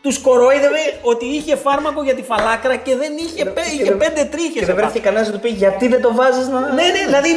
[0.03, 4.53] Τους κοροϊδεύε ότι είχε φάρμακο για τη φαλάκρα και δεν είχε, πέ- είχε πέντε τρίχες.
[4.59, 6.61] Και δεν βρέθηκε κανένας να του πει γιατί δεν το βάζεις να.
[6.61, 7.31] Ναι, ναι, δηλαδή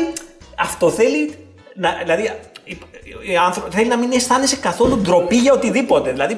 [0.59, 1.33] αυτό θέλει.
[1.79, 2.56] Να, δηλαδή, οι- οι
[3.45, 6.11] άνθρωποι θέλει να μην αισθάνεσαι καθόλου ντροπή για οτιδήποτε.
[6.11, 6.37] Δηλαδή,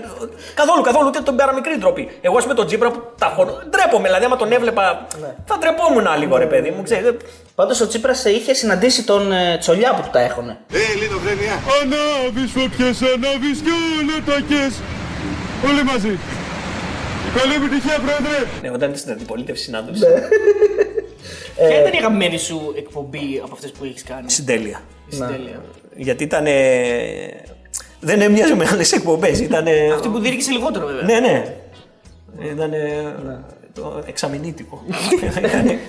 [0.54, 2.10] καθόλου, καθόλου, ούτε τον μικρή ντροπή.
[2.22, 4.08] Εγώ, ας πούμε, τον Τζίπρα που τα χωνώ, ντρέπομαι.
[4.08, 5.08] Δηλαδή, άμα τον έβλεπα,
[5.46, 6.84] θα ντρεπόμουν λίγο, ρε παιδί μου.
[6.84, 7.26] Ξέρετε.
[7.56, 10.58] Πάντως ο Τσίπρας είχε συναντήσει τον ε, Τσολιά που του τα έχουνε.
[10.72, 11.54] Ε, λιτοφρένεια.
[11.82, 14.74] Ανάβεις φωτιές, ανάβεις και ολοτακές.
[15.68, 16.20] Όλοι μαζί.
[17.36, 18.46] Καλή επιτυχία, πρόεδρε.
[18.62, 20.06] Ναι, όταν είσαι στην αντιπολίτευση συνάντηση.
[21.56, 24.82] Ποια ήταν η αγαπημένη σου εκπομπή από αυτές που έχεις κάνει; Συντέλεια.
[25.10, 25.62] Στην τέλεια.
[25.96, 26.44] Γιατί ήταν.
[28.00, 29.40] δεν έμοιαζε με άλλες εκπομπές.
[29.40, 29.66] Ήταν.
[29.94, 31.04] Αυτή που διήρκησε λιγότερο βέβαια.
[31.04, 31.44] Ναι, ναι.
[32.52, 32.72] Ήταν.
[33.74, 34.84] Το εξαμηνήτικο.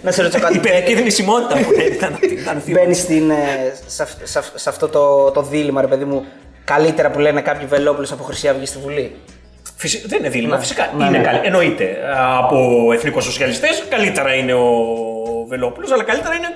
[0.03, 0.57] Να σε ρωτήσω κάτι.
[0.57, 2.19] Η παιδική θνησιμότητα που ήταν.
[2.21, 2.81] ήταν θύμα.
[2.81, 3.35] Μπαίνεις στην, ε,
[3.87, 6.25] σε, αυ- σε αυ- σε αυτό το, το δίλημα, ρε παιδί μου,
[6.65, 9.15] καλύτερα που λένε κάποιοι Βελόπουλος από Χρυσή Αυγή στη Βουλή;
[9.77, 10.61] Φυσι- Δεν είναι δίλημα, Ναι.
[10.61, 10.93] φυσικά.
[10.97, 11.25] Ναι, είναι ναι.
[11.25, 11.41] καλή.
[11.43, 11.97] Εννοείται.
[12.39, 14.67] Από εθνικοσοσιαλιστέ καλύτερα είναι ο
[15.49, 16.49] Βελόπουλος, αλλά καλύτερα είναι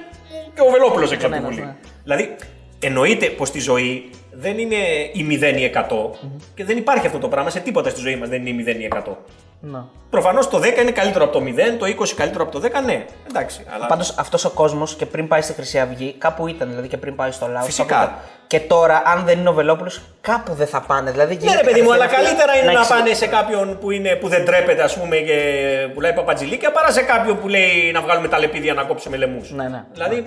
[0.54, 1.66] και ο Βελόπουλος έξω από τη Ναι, ναι, Βουλή.
[1.66, 1.74] ναι.
[2.02, 2.36] Δηλαδή,
[2.84, 4.76] εννοείται πως στη ζωή δεν είναι
[5.12, 5.80] η 0 ή 100
[6.54, 7.50] και δεν υπάρχει αυτό το πράγμα.
[7.50, 9.12] Σε τίποτα στη ζωή μας δεν είναι η 0 ή 100.
[9.60, 9.88] Να.
[10.10, 13.04] Προφανώς το 10 είναι καλύτερο από το 0, το 20 καλύτερο από το 10, ναι.
[13.28, 13.64] Εντάξει.
[13.74, 13.86] Αλλά...
[13.86, 17.14] Πάντως αυτός ο κόσμος και πριν πάει στη Χρυσή Αυγή, κάπου ήταν δηλαδή και πριν
[17.16, 17.62] πάει στο λαό.
[17.64, 18.18] Φυσικά.
[18.46, 21.10] Και τώρα, αν δεν είναι ο Βελόπουλος, κάπου δεν θα πάνε.
[21.10, 23.78] Δηλαδή, Ναι, γίνεται ρε παιδί μου, αλλά κατευθείαν καλύτερα είναι να, εξηγεί- πάνε σε κάποιον
[23.78, 25.36] που, είναι, που δεν τρέπεται, ας πούμε, και
[25.94, 29.46] πουλάει παπατζηλίκια, παρά σε κάποιον που λέει να βγάλουμε τα λεπίδια να κόψουμε λαιμού.
[29.48, 29.84] Ναι, ναι.
[29.92, 30.26] Δηλαδή,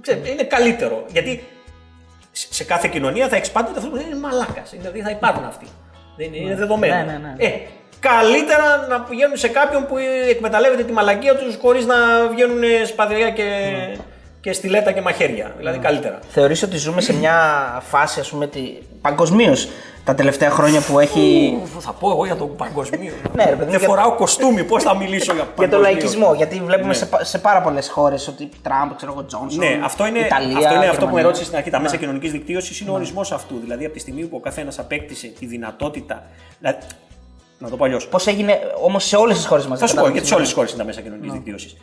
[0.00, 1.04] ξέρετε, είναι καλύτερο.
[1.12, 1.42] Γιατί
[2.30, 4.70] σε σε κάθε κοινωνία θα έχεις πάντοτε αυτό που είναι μαλάκας.
[4.70, 5.66] Δηλαδή θα υπάρχουν αυτοί.
[6.16, 6.94] Δεν είναι, είναι δεδομένο.
[6.94, 7.34] Ναι, ναι, ναι.
[7.38, 7.60] Ε,
[8.00, 9.96] καλύτερα να πηγαίνουν σε κάποιον που
[10.28, 13.44] εκμεταλλεύεται τη μαλακία τους χωρίς να βγαίνουν σπαδιά και,
[14.40, 15.52] και στιλέτα και μαχαίρια.
[15.56, 16.18] Δηλαδή καλύτερα.
[16.28, 17.34] Θεωρείς ότι ζούμε σε μια
[17.88, 18.60] φάση, ας πούμε, τη...
[19.00, 19.68] παγκοσμίως
[20.04, 21.56] τα τελευταία χρόνια που έχει.
[21.76, 23.12] Ου, Θα πω εγώ για τον παγκοσμίο.
[23.36, 25.76] Ναι, ρε παιδί μου, Δεν για- φοράω κοστούμι, πώς θα μιλήσω για για παγκοσμίο.
[25.76, 26.34] το λαϊκισμό.
[26.34, 29.58] Γιατί βλέπουμε σε, πα- σε πάρα πολλές χώρες ότι Τραμπ, ξέρω εγώ, Τζόνσον.
[29.64, 31.22] Ναι, αυτό είναι, Ιταλία, αυτό, είναι αυτό που με Γερμανία.
[31.22, 31.70] ρώτησες στην αρχή.
[31.70, 32.00] Τα μέσα Ναι.
[32.00, 33.54] κοινωνικής δικτύωσης είναι ο ορισμός αυτού.
[33.62, 36.22] Δηλαδή, από τη στιγμή που ο καθένας απέκτησε τη δυνατότητα.
[36.58, 36.78] Δηλαδή,
[37.58, 38.06] να το πω αλλιώς.
[38.08, 39.78] Πώς έγινε όμως σε όλες τις χώρες μας.
[39.78, 41.76] Θα σου πω, γιατί σε όλες τις χώρες είναι τα μέσα κοινωνικής δικτύωσης.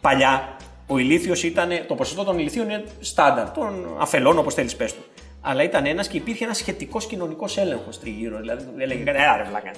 [0.00, 0.56] Παλιά,
[0.86, 1.68] ο ηλίθιος ήταν.
[1.86, 5.00] Το ποσοστό των ηλίθιων είναι στάνταρ, των αφελών, όπως θέλεις πες του.
[5.44, 8.38] Αλλά ήταν ένας και υπήρχε ένας σχετικός κοινωνικός έλεγχος τριγύρω.
[8.38, 9.76] Δηλαδή, έλεγε κάτι, «Ε, ρε βλάκας.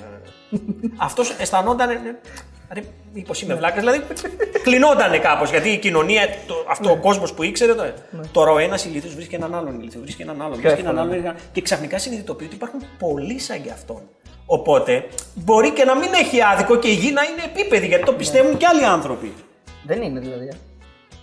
[0.97, 1.91] Αυτός αισθανόταν.
[1.91, 1.97] ε,
[2.73, 2.81] Ρε,
[3.13, 3.79] μήπως είμαι βλάκας.
[3.79, 4.03] Δηλαδή,
[4.63, 5.51] κλεινόταν κάπως.
[5.51, 7.75] Γιατί η κοινωνία, το, αυτό ο κόσμος που ήξερε.
[7.75, 7.85] Το,
[8.33, 11.09] Τώρα ο ένας ηλίθιος βρίσκει έναν άλλον ηλίθιο, βρίσκει έναν άλλον, βρίσκει έναν άλλον.
[11.11, 14.03] βρίσκει έναν- Και ξαφνικά συνειδητοποιεί ότι υπάρχουν πολλοί σαν και αυτόν.
[14.47, 18.13] Οπότε μπορεί και να μην έχει άδικο και η γη να είναι επίπεδη, γιατί το
[18.13, 19.33] πιστεύουν και άλλοι άνθρωποι.
[19.87, 20.49] Δεν είναι δηλαδή.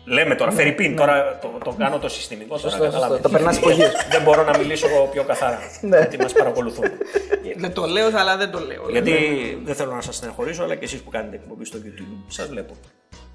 [0.08, 0.14] Ε.
[0.14, 2.48] Λέμε τώρα, Φερρυπίν, τώρα το, το κάνω το συστημικό.
[2.58, 2.92] Τώρα, Σωστό, σωστό.
[2.92, 3.22] καταλάβετε.
[3.22, 3.92] Το περνάς υπογείως.
[4.10, 5.60] Δεν μπορώ να μιλήσω πιο καθαρά.
[5.82, 5.98] Ναι.
[5.98, 6.86] γιατί μας παρακολουθούν.
[7.56, 8.90] Δεν το λέω, αλλά δεν το λέω.
[8.90, 9.14] γιατί
[9.64, 12.74] δεν θέλω να σας στεναχωρήσω, αλλά και εσείς που κάνετε εκπομπή στο YouTube, σας βλέπω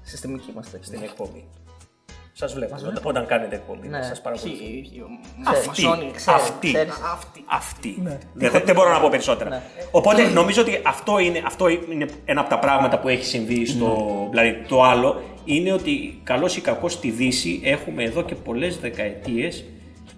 [0.01, 0.79] Συστημικοί είμαστε.
[0.81, 1.45] στην εκπομπή.
[2.33, 2.75] Σας βλέπω.
[2.75, 3.87] Όταν, όταν κάνετε εκπομπή.
[3.87, 4.01] Ναι.
[4.03, 4.59] Σας παρακολουθώ.
[5.43, 5.85] Αυτή.
[5.85, 6.11] Αυτή.
[6.11, 6.67] ξέρεις, Αυτή.
[6.71, 6.93] ξέρεις.
[7.13, 7.43] Αυτή.
[7.47, 8.03] Αυτή.
[8.33, 9.61] Δεν, δεν μπορώ να πω περισσότερα.
[9.91, 14.07] Οπότε νομίζω ότι αυτό είναι, αυτό είναι ένα από τα πράγματα που έχει συμβεί στο.
[14.29, 19.63] Δηλαδή το άλλο είναι ότι καλώ ή κακός στη Δύση έχουμε εδώ και πολλές δεκαετίες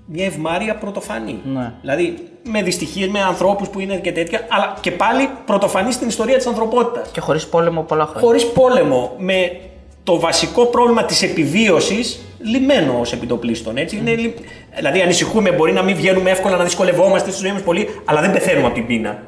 [0.05, 1.39] μια ευμάρεια πρωτοφανή.
[1.53, 1.73] Ναι.
[1.81, 2.13] Δηλαδή
[2.43, 6.45] με δυστυχίες, με ανθρώπους που είναι και τέτοια, αλλά και πάλι πρωτοφανή στην ιστορία της
[6.47, 7.11] ανθρωπότητας.
[7.11, 8.21] Και χωρίς πόλεμο πολλά χρόνια.
[8.27, 9.59] Χωρίς πόλεμο, με
[10.03, 13.77] το βασικό πρόβλημα της επιβίωσης λιμένο ως επιτοπλίστων.
[13.77, 13.97] Έτσι.
[13.97, 14.35] Είναι, λι-
[14.75, 18.31] δηλαδή, ανησυχούμε, μπορεί να μην βγαίνουμε εύκολα, να δυσκολευόμαστε στη ζωή μας πολύ, αλλά δεν
[18.31, 19.23] πεθαίνουμε από την πείνα.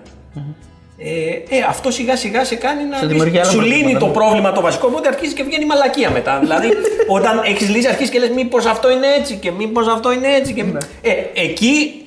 [1.03, 2.97] Ε, ε, αυτό σιγά σιγά σε κάνει να.
[2.97, 4.13] Σε δεις- δημιουργεί άλλα σου προβλήματα, λύνει το ναι.
[4.13, 6.39] πρόβλημα το βασικό, οπότε αρχίζει και βγαίνει μαλακία μετά.
[6.43, 6.67] δηλαδή,
[7.07, 10.53] όταν έχεις λύσει, αρχίζεις και λες: Μήπως αυτό είναι έτσι και μήπως αυτό είναι έτσι.
[10.53, 10.63] Και...
[11.01, 12.05] Ε, εκεί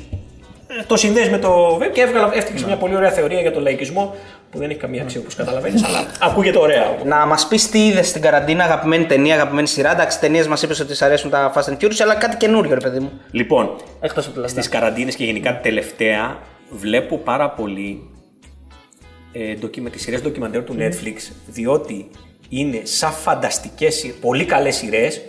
[0.68, 3.62] ε, το συνδέεις με το web και έβγαλα, έφτιαξες μια πολύ ωραία θεωρία για τον
[3.62, 4.14] λαϊκισμό
[4.50, 6.96] που δεν έχει καμία αξία όπως καταλαβαίνεις, αλλά ακούγεται ωραία.
[7.04, 9.92] Να μας πεις τι είδες στην καραντίνα, αγαπημένη ταινία, αγαπημένη σειρά.
[9.92, 12.80] Εντάξει, ταινίες μας είπες ότι σ' αρέσουν τα Fast and Furious, αλλά κάτι καινούριο, ρε
[12.80, 13.10] παιδί μου.
[13.30, 16.38] Λοιπόν, Εκτό από τα στις καραντίνες και γενικά τελευταία
[16.70, 18.02] βλέπω πάρα πολύ
[19.36, 22.08] ε, ντοκι- τις σειρές ντοκιμαντέρ του Netflix διότι
[22.48, 25.20] είναι σαν φανταστικές, σειρ- πολύ καλές σειρές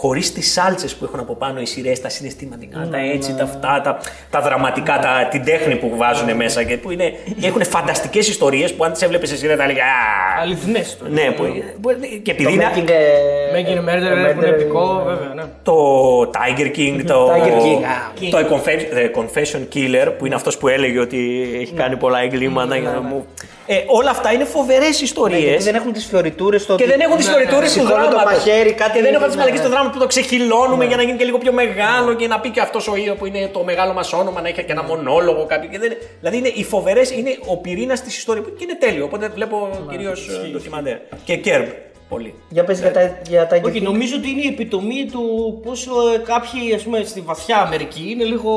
[0.00, 3.80] χωρίς τις σάλτσες που έχουν από πάνω οι σειρές, τα συναισθηματικά, τα έτσι, τα αυτά,
[3.84, 3.98] τα,
[4.30, 8.84] τα δραματικά, τα, την τέχνη που βάζουν μέσα και που είναι, έχουν φανταστικές ιστορίες που
[8.84, 10.40] αν τις έβλεπες σε σειρά θα έλεγες «Α».
[10.42, 10.98] Αληθινές.
[11.08, 11.42] Ναι, που,
[11.80, 15.32] που- και επειδή είναι Making, ε, Μέγινε το Murder που είναι Murder- επικό, βέβαια.
[15.34, 15.42] Ναι.
[15.62, 15.74] το
[16.20, 18.30] Tiger King, το, Tiger King, α.
[18.30, 22.76] το Confession, The Confession Killer, που είναι αυτός που έλεγε ότι έχει κάνει πολλά εγκλήματα.
[22.76, 23.26] για να μου...
[23.66, 25.42] ε, όλα αυτά είναι φοβερές Ναι, ιστορίες.
[25.42, 26.74] γιατί δεν έχουν τις φιωριτούρε στο.
[26.74, 28.22] και ότι- δεν έχουν τις Ναι, φλωριτούρες του σηκώνω δράματος.
[28.22, 28.90] το μαχαίρι, κάτι.
[28.96, 29.66] Και δεν έχουν τις ναι, μαλακές ναι.
[29.90, 32.50] Του δράματος που το ξεχυλώνουμε για να γίνει και λίγο πιο μεγάλο και να πει
[32.50, 35.46] και αυτός ο ίδιο που είναι το μεγάλο μας όνομα να έχει και ένα μονόλογο
[35.46, 35.68] κάποιο.
[35.68, 35.92] Και δεν...
[36.20, 39.04] Δηλαδή είναι οι φοβερές, είναι ο πυρήνας της ιστορίας και είναι τέλειο.
[39.04, 40.96] Οπότε βλέπω κυρίως ε, ντοκιμαντέρ.
[41.24, 41.66] Και Κέρμπ,
[42.08, 42.34] πολύ.
[42.48, 45.22] Για πες για τα, για τα Όχι, νομίζω ότι είναι η επιτομή του
[45.64, 48.52] πόσο ε, κάποιοι ας πούμε, στη βαθιά Αμερική είναι λίγο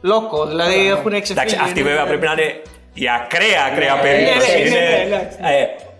[0.00, 0.46] λόκο.
[0.46, 1.40] Δηλαδή έχουν εξεφύγει.
[1.40, 2.60] Εντάξει, αυτή βέβαια πρέπει να είναι
[2.94, 4.50] η ακραία, ακραία ναι, περίπτωση.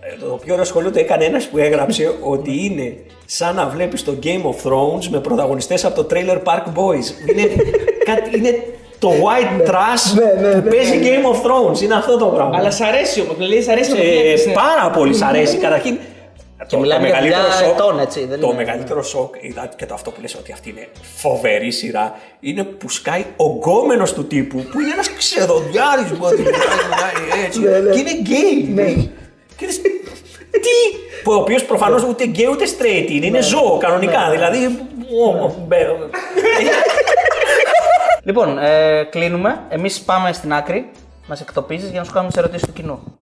[0.01, 0.23] Ναι, ναι, Είναι- ναι, εντάξει.
[0.23, 2.93] ε, Το πιο ωραίο σχολείο το έκανε ένας που έγραψε ότι είναι
[3.25, 7.29] σαν να βλέπεις το Game of Thrones με πρωταγωνιστές από το Trailer Park Boys.
[7.29, 7.47] Είναι,
[8.09, 8.63] κάτι, είναι
[8.99, 10.21] το white trash
[10.63, 11.81] που παίζει Game of Thrones.
[11.81, 12.57] Είναι αυτό το πράγμα.
[12.57, 13.33] Αλλά σ' αρέσει όμω.
[13.33, 14.53] Δηλαδή, σ' αρέσει να το Ε, βλέπεις, ναι.
[14.53, 15.57] πάρα πολύ σ' αρέσει.
[15.57, 15.97] Καταρχήν.
[16.67, 17.37] Και μιλάμε για δουλειά
[17.73, 20.69] ετών, έτσι, δεν το είναι- μεγαλύτερο σοκ ήταν και το αυτό που λες ότι αυτή
[20.69, 26.15] είναι φοβερή σειρά είναι που σκάει ο γκόμενος του τύπου που είναι ένας ξεδοντιάρης που
[26.89, 27.59] μιλάει έτσι
[27.91, 29.11] και είναι γκέι.
[29.61, 29.81] Και λες,
[30.51, 30.69] τι,
[31.23, 34.65] που ο οποίος προφανώς ούτε γκέι ούτε straight είναι, είναι ζώο κανονικά, δηλαδή
[35.25, 35.87] ω, μπε-
[38.23, 39.61] Λοιπόν, ε, κλείνουμε.
[39.69, 40.89] Εμείς πάμε στην άκρη.
[41.27, 43.19] Μας εκτοπίζεις για να σου κάνουμε τις ερωτήσεις του κοινού.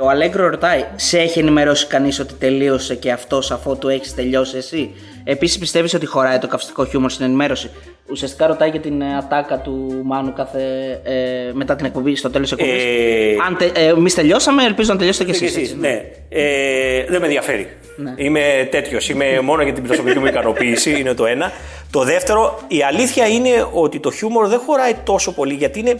[0.00, 4.56] Ο Αλέγκρο ρωτάει, σε έχει ενημερώσει κανείς ότι τελείωσε και αυτός αφού του έχεις τελειώσει
[4.56, 7.70] εσύ; Επίσης, πιστεύεις ότι χωράει το καυστικό χιούμορ στην ενημέρωση;
[8.10, 10.60] Ουσιαστικά ρωτάει για την ε, ατάκα του Μάνου κάθε,
[11.04, 12.84] ε, μετά την εκπομπή, στο τέλος της εκπομπής.
[12.84, 15.60] Ε, Αν τε, ε, εμείς τελειώσαμε, ελπίζω να τελειώσετε κι Και εσεί.
[15.60, 16.02] εσείς, ναι.
[16.28, 17.76] Ε, δεν με ενδιαφέρει.
[18.16, 19.08] Είμαι τέτοιος.
[19.08, 20.98] Είμαι μόνο για την προσωπική μου ικανοποίηση.
[21.00, 21.52] Είναι το ένα.
[21.90, 25.98] Το δεύτερο, η αλήθεια είναι ότι το χιούμορ δεν χωράει τόσο πολύ γιατί είναι.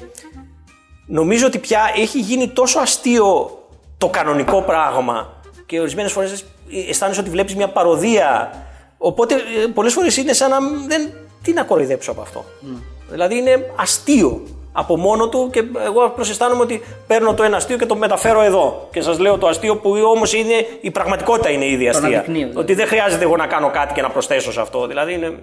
[1.07, 3.51] Νομίζω ότι πια έχει γίνει τόσο αστείο
[3.99, 6.45] το κανονικό πράγμα και ορισμένες φορές
[6.89, 8.53] αισθάνεσαι ότι βλέπεις μια παροδία.
[8.99, 9.35] Οπότε
[9.75, 10.63] πολλές φορές είναι σαν να.
[10.63, 11.11] μην- Δεν,
[11.49, 12.44] τι να κοροϊδέψω από αυτό;
[13.11, 14.42] Δηλαδή είναι αστείο
[14.72, 18.42] από μόνο του και εγώ απλώ αισθάνομαι ότι παίρνω το ένα αστείο και το μεταφέρω
[18.42, 18.88] εδώ.
[18.92, 22.09] Και σας λέω το αστείο που όμως είναι η πραγματικότητα είναι ήδη αστεία.
[22.09, 22.59] αναδεικνύω, δηλαδή.
[22.59, 24.86] Ότι δεν χρειάζεται εγώ να κάνω κάτι και να προσθέσω σε αυτό.
[24.86, 25.38] Δηλαδή είναι.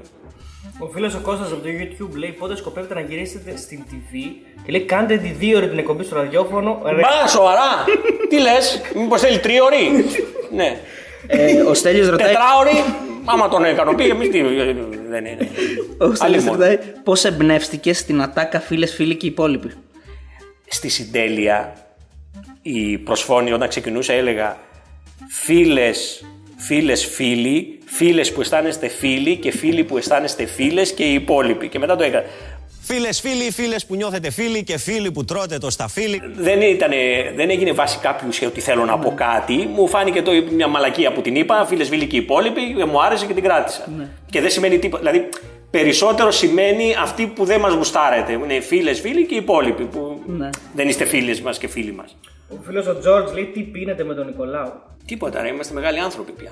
[0.79, 4.13] Ο φίλος ο Κώστας από το YouTube λέει πότε σκοπεύετε να γυρίσετε στην TV
[4.65, 6.81] και λέει κάντε τη δύο ώρη την εκπομπή στο ραδιόφωνο.
[6.85, 7.85] Ρε, Μπα, σοβαρά!
[8.29, 10.05] τι λες, Μήπως θέλει τρίωρη.
[10.59, 10.79] ναι.
[11.27, 12.83] Ε, ο Στέλιος ρωτάει, Τετράωρη,
[13.25, 14.41] άμα τον ικανοποιεί, εμείς τι.
[15.09, 15.49] Δεν είναι.
[15.97, 16.51] ο Στέλιος Αλλήμον.
[16.51, 19.71] ρωτάει πώς εμπνεύστηκες στην ατάκα φίλες φίλοι και οι υπόλοιποι;
[20.67, 21.73] στη συντέλεια
[22.61, 24.57] η προσφώνη όταν ξεκινούσα έλεγα
[25.29, 26.25] φίλες,
[26.57, 31.69] φίλες φίλοι, φίλες που αισθάνεστε φίλοι και φίλοι που αισθάνεστε φίλες και οι υπόλοιποι.
[31.69, 32.25] Και μετά το έκανα.
[32.87, 36.21] Φίλες, φίλοι, φίλες που νιώθετε φίλοι και φίλοι που τρώτε το σταφύλι.
[36.35, 36.95] Δεν, ήτανε,
[37.35, 39.69] δεν έγινε βάση κάποιου ουσία ότι θέλω να πω κάτι.
[39.73, 43.25] Μου φάνηκε το, μια μαλακία που την είπα, φίλες, φίλοι και οι υπόλοιποι, μου άρεσε
[43.25, 43.87] και την κράτησα.
[44.29, 45.03] Και δεν σημαίνει τίποτα.
[45.11, 45.29] Δηλαδή,
[45.69, 48.31] περισσότερο σημαίνει αυτοί που δεν μας γουστάρετε.
[48.31, 49.83] Είναι φίλες, φίλοι και οι υπόλοιποι.
[49.83, 50.49] Που Ναι.
[50.73, 52.17] δεν είστε φίλες μας και φίλοι μας.
[52.49, 54.71] Ο φίλος ο Τζόρτζ λέει τι πίνετε με τον Νικολάου;
[55.05, 56.51] Τίποτα, ρε, είμαστε μεγάλοι άνθρωποι πια.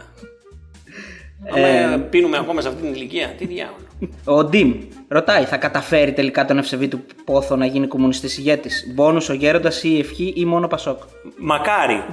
[1.56, 3.86] Άμα πίνουμε ακόμα σε αυτή την ηλικία, τι διάολο.
[4.24, 4.74] Ο Ντίμ
[5.08, 9.84] ρωτάει, θα καταφέρει τελικά τον ευσεβή του Πόθο να γίνει κομμουνιστής ηγέτης; Μπόνους ο γέροντας
[9.84, 11.02] ή η ευχή ή μόνο Πασόκ;
[11.38, 12.04] Μακάρι.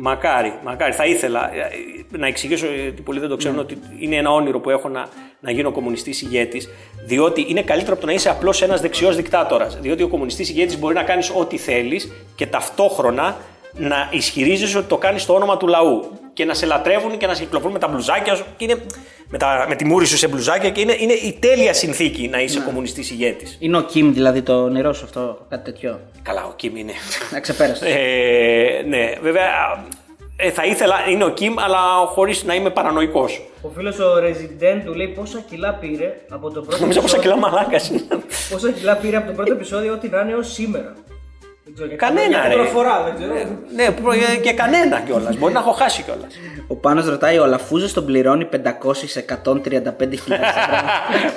[0.00, 0.92] Μακάρι, μακάρι.
[0.92, 4.70] Θα ήθελα ε, να εξηγήσω, γιατί πολλοί δεν το ξέρουν, ότι είναι ένα όνειρο που
[4.70, 5.06] έχω να,
[5.40, 6.68] να γίνω κομμουνιστής ηγέτης.
[7.06, 9.78] Διότι είναι καλύτερο από το να είσαι απλώς ένας δεξιός δικτάτορας.
[9.80, 13.36] Διότι ο κομμουνιστής ηγέτης μπορεί να κάνεις ό,τι θέλεις και ταυτόχρονα
[13.74, 16.04] να ισχυρίζεσαι ότι το κάνεις στο όνομα του λαού.
[16.38, 18.44] Και να σε λατρεύουν και να σε κυκλοφορούν με τα μπλουζάκια σου.
[18.56, 18.80] Και είναι
[19.28, 22.40] με, τα, με τη μούρη σου σε μπλουζάκια και είναι, είναι η τέλεια συνθήκη να
[22.40, 23.56] είσαι κομμουνιστής ηγέτης.
[23.60, 26.92] Είναι ο Κιμ δηλαδή το όνειρό σου αυτό, κάτι τέτοιο; Καλά, ο Κιμ είναι.
[27.32, 27.88] Να ξεπέρασες.
[27.94, 29.46] Ε, ναι, βέβαια
[30.36, 33.42] ε, θα ήθελα, είναι ο Κιμ, αλλά χωρίς να είμαι παρανοϊκός.
[33.62, 37.36] Ο φίλος ο Resident του λέει πόσα κιλά πήρε από το πρώτο Νομίζω πόσα κιλά
[37.36, 38.02] μαλάκας είναι.
[38.50, 40.94] Πόσα κιλά πήρε από το πρώτο επεισόδιο, ό,τι να είναι έω σήμερα.
[41.78, 42.54] Δεν ξέρω, για Κανένα, για ρε.
[42.54, 43.32] πρώτη φορά, δεν ξέρω.
[43.76, 45.36] ναι, προ- και κανένα κιόλας.
[45.36, 46.32] Μπορεί να έχω χάσει κιόλας.
[46.68, 50.34] Ο Πάνος ρωτάει, ο Λαφούζος τον πληρώνει 500 σε 135 ευρώ.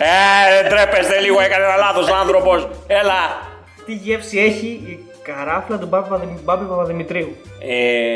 [0.09, 2.67] ε, δεν τρέπεστε λίγο, έκανε ένα λάθος άνθρωπος.
[2.87, 3.49] Έλα.
[3.85, 7.35] Τι γεύση έχει η καράφλα του Μπάμπη Παπαδημ- Μπάμπη Παπαδημητρίου;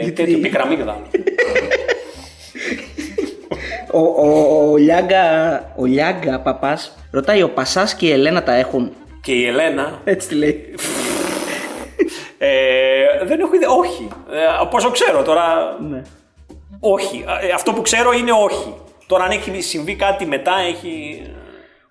[0.04, 0.98] Ε, τέτοιο πικραμίγδα.
[3.92, 5.24] ο, ο, ο, Λιάγκα,
[5.76, 8.92] ο Λιάγκα παπάς ρωτάει, ο Πασάς και η Ελένα τα έχουν.
[9.22, 10.00] Και η Ελένα.
[10.04, 10.66] Έτσι τη λέει.
[12.46, 13.70] Ε, δεν έχω ιδέα.
[13.70, 14.08] Όχι.
[14.32, 15.78] Ε, πόσο ξέρω τώρα.
[15.90, 16.02] Ναι.
[16.80, 17.26] Όχι.
[17.42, 18.74] Ε, αυτό που ξέρω είναι όχι.
[19.08, 21.22] Τώρα αν έχει συμβεί κάτι μετά, έχει.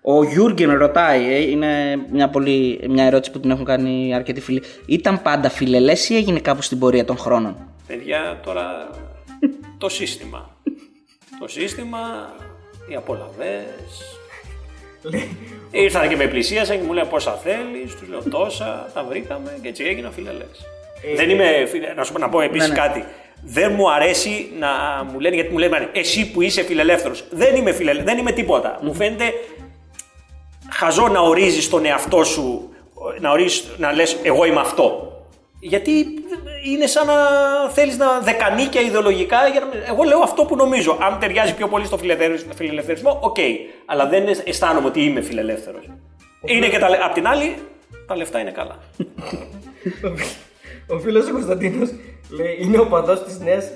[0.01, 4.63] Ο Γιούργεν ρωτάει, ε, είναι μια, πολύ, μια ερώτηση που την έχουν κάνει αρκετοί φίλοι.
[4.85, 7.55] Ήταν πάντα φιλελές ή έγινε κάπου στην πορεία των χρόνων;
[7.87, 8.89] Παιδιά, τώρα
[9.77, 10.49] το σύστημα.
[11.39, 11.99] το σύστημα,
[12.91, 14.19] οι απολαβές.
[15.71, 19.67] Ήρθαν και με πλησίασαν και μου λένε πόσα θέλεις, τους λέω τόσα, τα βρήκαμε και
[19.67, 20.65] έτσι έγινα φιλελές.
[21.15, 22.79] Δεν είμαι, φιλε- να σου πω να πω επίσης Ναι, ναι.
[22.79, 23.05] κάτι.
[23.43, 24.67] Δεν μου αρέσει να
[25.11, 27.23] μου λένε, γιατί μου λένε εσύ που είσαι φιλελεύθερος.
[27.31, 28.79] Δεν είμαι φιλελεύθερος, δεν είμαι τίποτα.
[28.81, 29.23] Μου φαίνεται
[30.69, 32.69] χαζό να ορίζεις τον εαυτό σου,
[33.19, 35.09] να, ορίζεις, να λες εγώ είμαι αυτό.
[35.59, 35.91] Γιατί
[36.73, 37.13] είναι σαν να
[37.69, 39.47] θέλεις να δεκανίκια ιδεολογικά.
[39.47, 39.67] Για να...
[39.87, 40.97] Εγώ λέω αυτό που νομίζω.
[41.01, 43.37] Αν ταιριάζει πιο πολύ στο φιλελευθερ- φιλελευθερισμό, οκ.
[43.85, 45.89] Αλλά δεν αισθάνομαι ότι είμαι φιλελεύθερος.
[46.45, 47.55] Είναι και τα, λε- απ' την άλλη,
[48.07, 48.79] τα λεφτά είναι καλά.
[50.87, 51.89] Ο φίλος ο Κωνσταντίνος
[52.29, 53.71] λέει είναι ο παδός της Νέας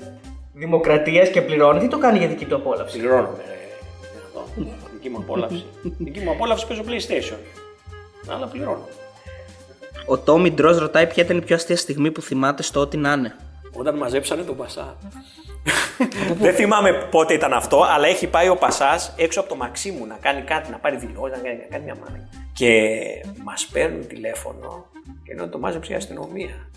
[0.54, 1.78] Δημοκρατίας και πληρώνει.
[1.80, 3.42] Τι το κάνει για δική του απόλαυση; Πληρώνομαι.
[3.48, 3.54] ρε.
[4.26, 4.44] Αυτό.
[4.92, 5.64] Δική μου απόλαυση.
[5.82, 7.36] Δική μου απόλαυση παίζω PlayStation.
[8.34, 8.88] Αλλά πληρώνω.
[10.06, 13.12] Ο Τόμι Ντρός ρωτάει ποια ήταν η πιο αστεία στιγμή που θυμάται στο ό,τι να
[13.12, 13.34] είναι.
[13.72, 14.96] Όταν μαζέψανε τον Πασά.
[16.34, 20.06] Δεν θυμάμαι πότε ήταν αυτό, αλλά έχει πάει ο Πασάς έξω από το μαξί μου
[20.06, 22.28] να κάνει κάτι, να πάρει δηλώσει, να κάνει, να κάνει μια μάνα.
[22.52, 22.90] Και
[23.44, 24.86] μας παίρνουν τηλέφωνο
[25.24, 26.70] και λένε ότι το μάζεψε η αστυνομία.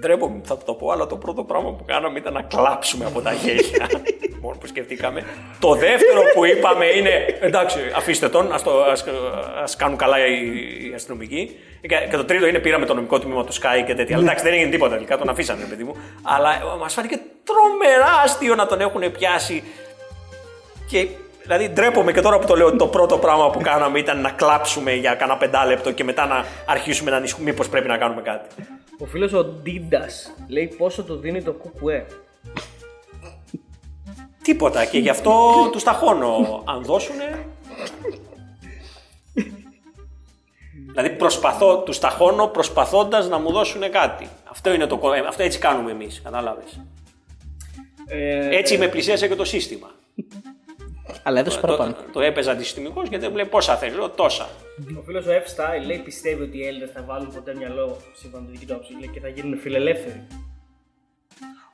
[0.00, 3.20] Ντρέπομαι που θα το πω, αλλά το πρώτο πράγμα που κάναμε ήταν να κλάψουμε από
[3.20, 3.88] τα γέλια.
[4.42, 5.24] Μόνο που σκεφτήκαμε.
[5.58, 9.04] Το δεύτερο που είπαμε είναι εντάξει, αφήστε τον, ας, το, ας,
[9.62, 10.32] ας κάνουν καλά οι,
[10.90, 11.56] οι αστυνομικοί.
[11.80, 14.16] Και, και το τρίτο είναι πήραμε το νομικό τμήμα του Sky και τέτοια.
[14.16, 15.96] Αλλά εντάξει, δεν έγινε τίποτα τελικά, τον αφήσανε, παιδί μου.
[16.22, 19.62] Αλλά μας φάνηκε τρομερά αστείο να τον έχουν πιάσει.
[20.90, 21.06] Και
[21.48, 24.30] δηλαδή ντρέπομαι και τώρα που το λέω ότι το πρώτο πράγμα που κάναμε ήταν να
[24.30, 28.48] κλάψουμε για κανένα πεντάλεπτο και μετά να αρχίσουμε να ανησυχούμε μήπως πρέπει να κάνουμε κάτι.
[28.98, 32.06] Ο φίλος ο Ντίντας λέει πόσο του δίνει το κουκουέ.
[34.42, 36.62] Τίποτα και γι' αυτό τους ταχώνω.
[36.66, 37.46] Αν δώσουνε.
[40.86, 44.28] δηλαδή προσπαθώ, τους ταχώνω προσπαθώντας να μου δώσουν κάτι.
[44.50, 46.80] Αυτό είναι το κο- ε, Αυτό έτσι κάνουμε εμείς, κατάλαβες.
[48.06, 49.90] Ε, Έτσι με πλησίασε και το σύστημα.
[51.22, 51.96] Αλλά έδωσε το, παραπάνω.
[52.12, 53.96] το έπαιζα αντισυστημικό γιατί μου λέει πόσα θέλεις.
[53.96, 54.48] Λέω τόσα.
[54.98, 58.42] Ο φίλος ο F Style λέει πιστεύει ότι οι Έλληνες θα βάλουν ποτέ μυαλό σύμφωνα
[58.42, 60.26] με τη δική του άποψη λέει, και θα γίνουν φιλελεύθεροι.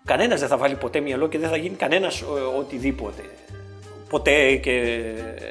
[0.04, 2.22] Κανένας δεν θα βάλει ποτέ μυαλό και δεν θα γίνει κανένας
[2.58, 3.22] οτιδήποτε.
[4.14, 5.00] Ποτέ και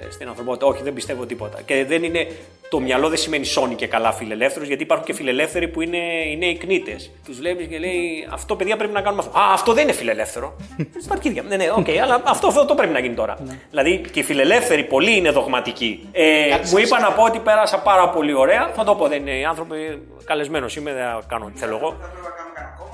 [0.10, 0.66] στην ανθρωπότητα.
[0.66, 1.62] Όχι, δεν πιστεύω τίποτα.
[1.66, 2.28] Και δεν είναι.
[2.70, 5.98] Το μυαλό δεν σημαίνει σώνει και καλά φιλελεύθερο, γιατί υπάρχουν και φιλελεύθεροι που είναι
[6.32, 6.96] οι νέοι κνίτες.
[7.26, 9.40] Τους βλέπεις και λέει Αυτό παιδιά πρέπει να κάνουμε αυτό.
[9.40, 10.56] Α, αυτό δεν είναι φιλελεύθερο.
[11.04, 11.44] Στα αρχίδια.
[11.48, 13.38] Ναι, ναι, οκ, αλλά αυτό, αυτό το πρέπει να γίνει τώρα.
[13.70, 16.10] Δηλαδή και οι φιλελεύθεροι πολλοί είναι δογματικοί.
[16.12, 16.24] Ε,
[16.72, 18.72] μου είπα να πω ότι πέρασα πάρα πολύ ωραία.
[18.76, 20.02] Θα το πω, δεν είναι οι άνθρωποι.
[20.26, 21.98] Καλεσμένος είμαι, δεν θα κάνω ό,τι θέλω εγώ.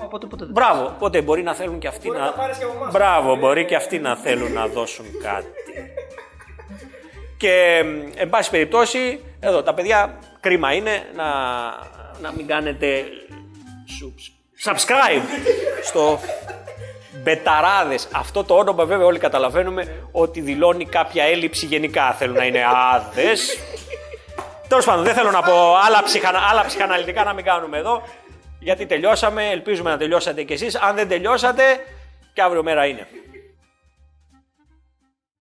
[0.04, 0.54] Οπότε, ποτέ δεν.
[0.54, 2.34] Μπράβο, οπότε μπορεί να θέλουν και αυτοί να.
[2.92, 5.48] Μπράβο, μπορεί και αυτοί να θέλουν να δώσουν κάτι.
[7.38, 11.26] Και μ, εν πάση περιπτώσει, εδώ τα παιδιά κρίμα είναι να,
[12.22, 13.04] να μην κάνετε
[13.88, 15.22] subs- subscribe
[15.84, 16.20] στο
[17.24, 18.08] Μπεταράδες.
[18.14, 22.14] Αυτό το όνομα βέβαια όλοι καταλαβαίνουμε ότι δηλώνει κάποια έλλειψη γενικά.
[22.14, 23.58] Θέλουν να είναι άδες.
[24.68, 28.04] Τέλος πάντων, δεν θέλω να πω άλλα, ψυχανα, άλλα ψυχαναλυτικά να μην κάνουμε εδώ.
[28.60, 30.76] Γιατί τελειώσαμε, ελπίζουμε να τελειώσατε κι εσείς.
[30.76, 31.64] Αν δεν τελειώσατε,
[32.34, 33.08] και αύριο μέρα είναι.